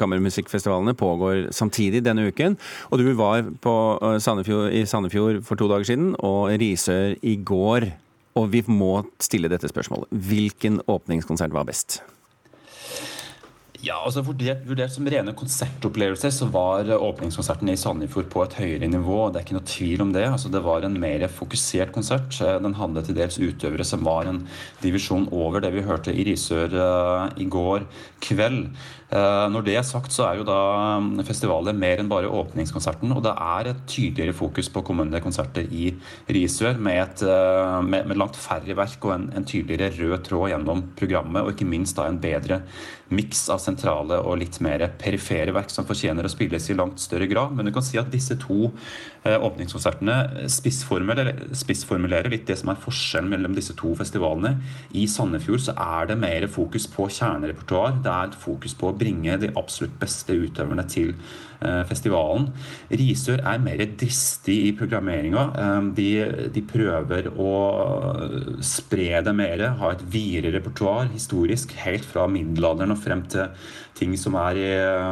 kammermusikkfestivalene 0.00 0.96
pågår 0.98 1.48
samtidig 1.54 2.04
denne 2.04 2.28
uken. 2.28 2.59
Og 2.90 3.00
du 3.00 3.12
var 3.18 3.46
på 3.64 3.74
Sandefjord, 4.22 4.72
i 4.74 4.85
Sandefjord 4.88 5.42
for 5.46 5.61
to 5.61 5.70
dager 5.70 5.94
siden, 5.94 6.14
og 6.18 6.52
Risør 6.61 7.16
i 7.22 7.38
går. 7.40 7.93
Og 8.35 8.51
vi 8.51 8.64
må 8.66 9.05
stille 9.23 9.51
dette 9.51 9.70
spørsmålet. 9.70 10.11
Hvilken 10.11 10.81
åpningskonsert 10.90 11.55
var 11.55 11.68
best? 11.68 12.01
Ja, 13.85 13.99
altså 14.01 14.23
vurdert, 14.25 14.62
vurdert, 14.64 14.92
som 14.94 15.05
rene 15.11 15.35
konsertopplevelser 15.37 16.31
så 16.33 16.47
var 16.53 16.88
åpningskonserten 16.94 17.68
i 17.68 17.77
Sandefjord 17.77 18.31
på 18.33 18.44
et 18.44 18.57
høyere 18.57 18.88
nivå. 18.88 19.18
Det 19.29 19.40
er 19.40 19.44
ikke 19.44 19.57
noe 19.59 19.68
tvil 19.68 20.05
om 20.07 20.14
det. 20.14 20.25
Altså, 20.31 20.49
det 20.53 20.62
var 20.64 20.87
en 20.87 20.97
mer 21.03 21.27
fokusert 21.29 21.92
konsert. 21.92 22.38
Den 22.64 22.79
hadde 22.79 23.05
til 23.05 23.18
dels 23.18 23.37
utøvere 23.42 23.85
som 23.85 24.07
var 24.07 24.31
en 24.31 24.44
divisjon 24.81 25.29
over 25.35 25.64
det 25.64 25.75
vi 25.75 25.85
hørte 25.85 26.14
i 26.14 26.25
Risør 26.31 26.73
uh, 26.79 27.33
i 27.37 27.49
går 27.51 27.85
kveld. 28.25 28.70
Uh, 29.14 29.47
når 29.53 29.66
det 29.66 29.77
er 29.79 29.85
sagt, 29.87 30.14
så 30.14 30.25
er 30.31 30.40
jo 30.40 30.47
da 30.49 30.59
um, 30.97 31.12
festivalet 31.27 31.77
mer 31.77 32.01
enn 32.01 32.09
bare 32.11 32.31
åpningskonserten. 32.33 33.12
Og 33.12 33.20
det 33.27 33.35
er 33.37 33.70
et 33.70 33.85
tydeligere 33.90 34.35
fokus 34.35 34.73
på 34.73 34.83
kommende 34.87 35.20
konserter 35.23 35.68
i 35.68 35.90
Risør, 36.33 36.81
med, 36.81 37.03
et, 37.05 37.27
uh, 37.29 37.83
med, 37.85 38.09
med 38.09 38.23
langt 38.23 38.40
færre 38.40 38.81
verk 38.81 39.05
og 39.05 39.18
en, 39.18 39.29
en 39.37 39.47
tydeligere 39.47 39.92
rød 40.01 40.25
tråd 40.31 40.55
gjennom 40.55 40.87
programmet, 40.97 41.44
og 41.44 41.53
ikke 41.53 41.68
minst 41.68 42.01
da 42.01 42.09
en 42.09 42.23
bedre 42.23 42.62
miks 43.14 43.47
av 43.53 43.61
sentrale 43.61 43.73
og 43.82 44.38
litt 44.40 44.60
mer 44.64 44.87
perifere 45.00 45.54
verk 45.54 45.70
som 45.72 45.87
fortjener 45.88 46.26
å 46.26 46.32
spilles 46.32 46.68
i 46.70 46.76
langt 46.76 47.00
større 47.02 47.28
grad. 47.30 47.54
Men 47.54 47.66
du 47.66 47.72
kan 47.74 47.84
si 47.84 47.98
at 48.00 48.10
disse 48.12 48.37
to 48.40 48.70
eh, 49.24 49.37
åpningskonsertene 49.37 50.48
spissformulerer, 50.50 51.46
spissformulerer, 51.56 52.30
litt 52.32 52.46
det 52.48 52.58
som 52.60 52.72
er 52.72 52.80
forskjellen 52.82 53.30
mellom 53.32 53.54
disse 53.56 53.76
to 53.78 53.94
festivalene. 53.98 54.56
I 54.94 55.06
Sandefjord 55.10 55.66
så 55.66 55.76
er 55.78 56.10
det 56.10 56.18
mer 56.20 56.48
fokus 56.52 56.88
på 56.90 57.08
kjernerepertoar. 57.08 58.00
Det 58.04 58.12
er 58.12 58.38
fokus 58.44 58.76
på 58.78 58.90
å 58.90 58.96
bringe 58.98 59.38
de 59.40 59.52
absolutt 59.54 59.96
beste 60.02 60.37
utøverne 60.37 60.87
til 60.90 61.14
eh, 61.14 61.54
festivalen. 61.88 62.48
Risør 62.90 63.42
er 63.44 63.62
mer 63.62 63.83
dristig 64.00 64.57
i 64.68 64.72
programmeringa. 64.77 65.46
Eh, 65.62 65.88
de, 65.98 66.09
de, 66.55 66.64
prøver 66.74 67.31
å 67.31 67.55
spre 68.64 69.22
det 69.24 69.35
mer, 69.37 69.66
ha 69.81 69.92
et 69.94 70.05
videre 70.11 70.55
repertoar 70.57 71.12
historisk, 71.12 71.77
helt 71.85 72.07
fra 72.09 72.27
middelalderen 72.31 72.94
og 72.94 73.03
frem 73.05 73.24
til 73.31 73.50
ting 73.98 74.14
som 74.18 74.37
er, 74.40 74.59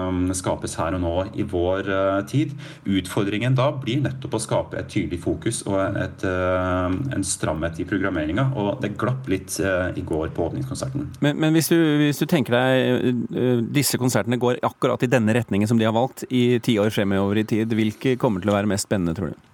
um, 0.08 0.24
skapes 0.36 0.74
her 0.80 0.96
og 0.96 1.02
nå 1.04 1.14
i 1.38 1.46
vår 1.48 1.90
uh, 1.90 2.20
tid. 2.28 2.54
Utfordringen 2.88 3.56
da 3.58 3.68
blir 3.76 4.02
nettopp 4.04 4.36
å 4.38 4.42
skape 4.42 4.80
et 4.80 4.90
tydelig 4.92 5.22
fokus 5.24 5.62
og 5.68 5.98
et, 6.00 6.26
uh, 6.26 6.88
en 6.90 7.26
stramhet 7.26 7.80
i 7.82 7.86
programmeringa. 7.88 8.48
Og 8.58 8.82
det 8.82 8.94
glapp 9.00 9.28
litt 9.30 9.58
i 9.62 10.02
går 10.06 10.32
på 10.34 10.46
åpningskonserten. 10.48 11.06
Men, 11.24 11.38
men 11.40 11.54
hvis, 11.54 11.68
du, 11.72 11.78
hvis, 12.00 12.20
du, 12.22 12.26
tenker 12.30 12.56
deg 12.56 13.22
disse 13.74 13.98
konsertene 14.00 14.38
går 14.40 14.60
akkurat 14.66 15.02
i 15.04 15.10
denne 15.10 15.34
retningen 15.36 15.68
som 15.68 15.78
de 15.80 15.86
har 15.86 15.94
valgt 15.96 16.24
i 16.30 16.58
ti 16.64 16.78
år 16.80 16.92
fremover 16.94 17.42
i 17.42 17.46
tid, 17.48 17.72
hvilke 17.76 18.16
kommer 18.20 18.42
til 18.42 18.52
å 18.52 18.56
være 18.56 18.70
mest 18.72 18.88
spennende, 18.88 19.14
tror 19.18 19.32
du? 19.32 19.51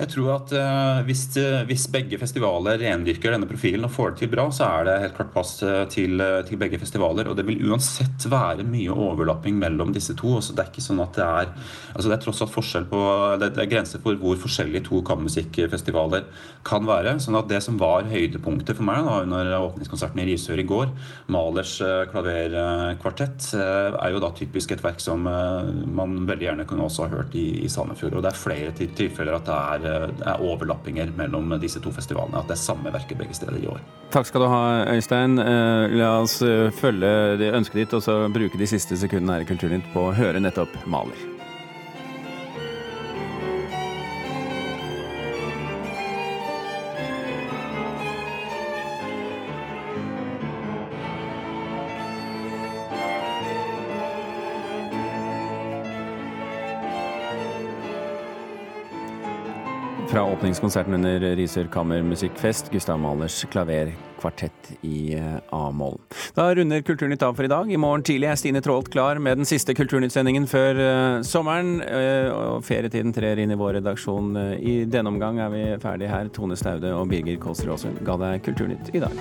Jeg 0.00 0.08
tror 0.14 0.30
at 0.32 0.52
uh, 0.56 1.02
hvis, 1.04 1.26
uh, 1.36 1.60
hvis, 1.68 1.82
begge 1.92 2.16
festivaler 2.20 2.80
rendyrker 2.80 3.34
denne 3.34 3.48
profilen 3.48 3.84
og 3.84 3.92
får 3.92 4.14
det 4.14 4.22
til 4.22 4.30
bra, 4.32 4.46
så 4.54 4.68
er 4.78 4.86
det 4.86 4.94
helt 5.02 5.16
klart 5.18 5.32
plass 5.34 5.50
uh, 5.60 5.82
til, 5.92 6.22
til, 6.48 6.60
begge 6.60 6.78
festivaler. 6.80 7.28
Og 7.28 7.36
det 7.36 7.44
vil 7.44 7.60
uansett 7.68 8.24
være 8.32 8.64
mye 8.64 8.94
overlapping 8.94 9.58
mellom 9.60 9.92
disse 9.92 10.16
to. 10.16 10.38
Også 10.38 10.56
det 10.56 10.64
er 10.64 10.70
ikke 10.72 10.84
sånn 10.86 11.02
at 11.04 11.18
det 11.18 11.26
er 11.26 11.50
altså, 11.52 12.06
Det 12.06 12.16
er 12.16 12.22
tross 12.24 12.40
alt 12.46 12.54
forskjell 12.54 12.86
på 12.88 13.02
det, 13.42 13.50
det 13.58 13.64
er 13.64 13.72
grenser 13.74 14.00
for 14.00 14.16
hvor 14.20 14.40
forskjellige 14.40 14.86
to 14.88 15.02
kammermusikkfestivaler 15.04 16.24
kan 16.64 16.88
være. 16.88 17.18
sånn 17.20 17.36
at 17.36 17.50
det 17.52 17.60
som 17.64 17.76
var 17.80 18.08
høydepunktet 18.08 18.78
for 18.78 18.88
meg 18.88 19.04
da, 19.04 19.18
under 19.26 19.52
åpningskonserten 19.58 20.24
i 20.24 20.28
Risør 20.30 20.64
i 20.64 20.66
går, 20.68 20.94
Malers 21.34 21.76
klaverkvartett, 22.12 23.52
er 23.60 24.14
jo 24.14 24.24
da 24.24 24.32
typisk 24.36 24.72
et 24.72 24.84
verk 24.84 25.00
som 25.02 25.24
man 25.28 26.18
veldig 26.28 26.48
gjerne 26.48 26.68
kunne 26.68 26.88
også 26.88 27.04
ha 27.06 27.12
hørt 27.18 27.36
i, 27.36 27.46
i 27.66 27.70
Sandefjord. 27.72 28.16
Og 28.16 28.24
det 28.24 28.32
er 28.32 28.40
flere 28.40 28.74
tilfeller 28.96 29.36
at 29.36 29.48
det 29.48 29.60
er 29.60 29.89
er 29.90 30.44
overlappinger 30.44 31.12
mellom 31.16 31.54
disse 31.62 31.82
to 31.82 31.92
festivalene. 31.94 32.40
At 32.40 32.50
det 32.50 32.56
er 32.58 32.62
samme 32.62 32.92
verket 32.94 33.18
begge 33.20 33.36
steder 33.36 33.58
i 33.60 33.68
år. 33.70 33.82
Takk 34.14 34.28
skal 34.30 34.44
du 34.44 34.48
ha, 34.52 34.62
Øystein. 34.94 35.38
Eh, 35.42 35.98
la 36.00 36.14
oss 36.20 36.40
eh, 36.46 36.70
følge 36.80 37.50
ønsket 37.50 37.84
ditt 37.84 37.98
og 37.98 38.04
så 38.06 38.22
bruke 38.32 38.60
de 38.60 38.70
siste 38.70 38.98
sekundene 39.00 39.38
her 39.38 39.46
i 39.46 39.50
Kulturnytt 39.50 39.92
på 39.94 40.10
å 40.10 40.16
høre 40.16 40.42
nettopp 40.42 40.74
Maler. 40.90 41.39
Åpningskonserten 60.50 60.94
under 60.94 61.20
Risør 61.36 61.68
kammermusikkfest, 61.70 62.72
Gustav 62.72 62.98
Mahlers 62.98 63.44
klaverkvartett 63.52 64.72
i 64.82 65.14
eh, 65.14 65.36
A-moll. 65.54 66.00
Da 66.34 66.48
runder 66.54 66.82
Kulturnytt 66.82 67.22
av 67.22 67.36
for 67.38 67.46
i 67.46 67.50
dag. 67.50 67.70
I 67.70 67.78
morgen 67.78 68.02
tidlig 68.02 68.26
er 68.32 68.40
Stine 68.40 68.62
Traalt 68.64 68.90
klar 68.90 69.20
med 69.22 69.38
den 69.38 69.46
siste 69.46 69.76
Kulturnytt-sendingen 69.78 70.48
før 70.50 70.80
uh, 70.80 71.22
sommeren. 71.22 71.78
Uh, 71.84 72.34
og 72.34 72.66
ferietiden 72.66 73.14
trer 73.14 73.38
inn 73.38 73.54
i 73.54 73.60
vår 73.60 73.78
redaksjon. 73.78 74.34
I 74.58 74.80
denne 74.90 75.14
omgang 75.14 75.38
er 75.38 75.54
vi 75.54 75.64
ferdige 75.86 76.10
her. 76.10 76.34
Tone 76.34 76.58
Staude 76.58 76.96
og 76.98 77.06
Birger 77.14 77.38
Kåsrud 77.38 77.76
Aasund 77.76 78.02
ga 78.06 78.18
deg 78.18 78.42
Kulturnytt 78.50 78.90
i 78.90 79.06
dag. 79.06 79.14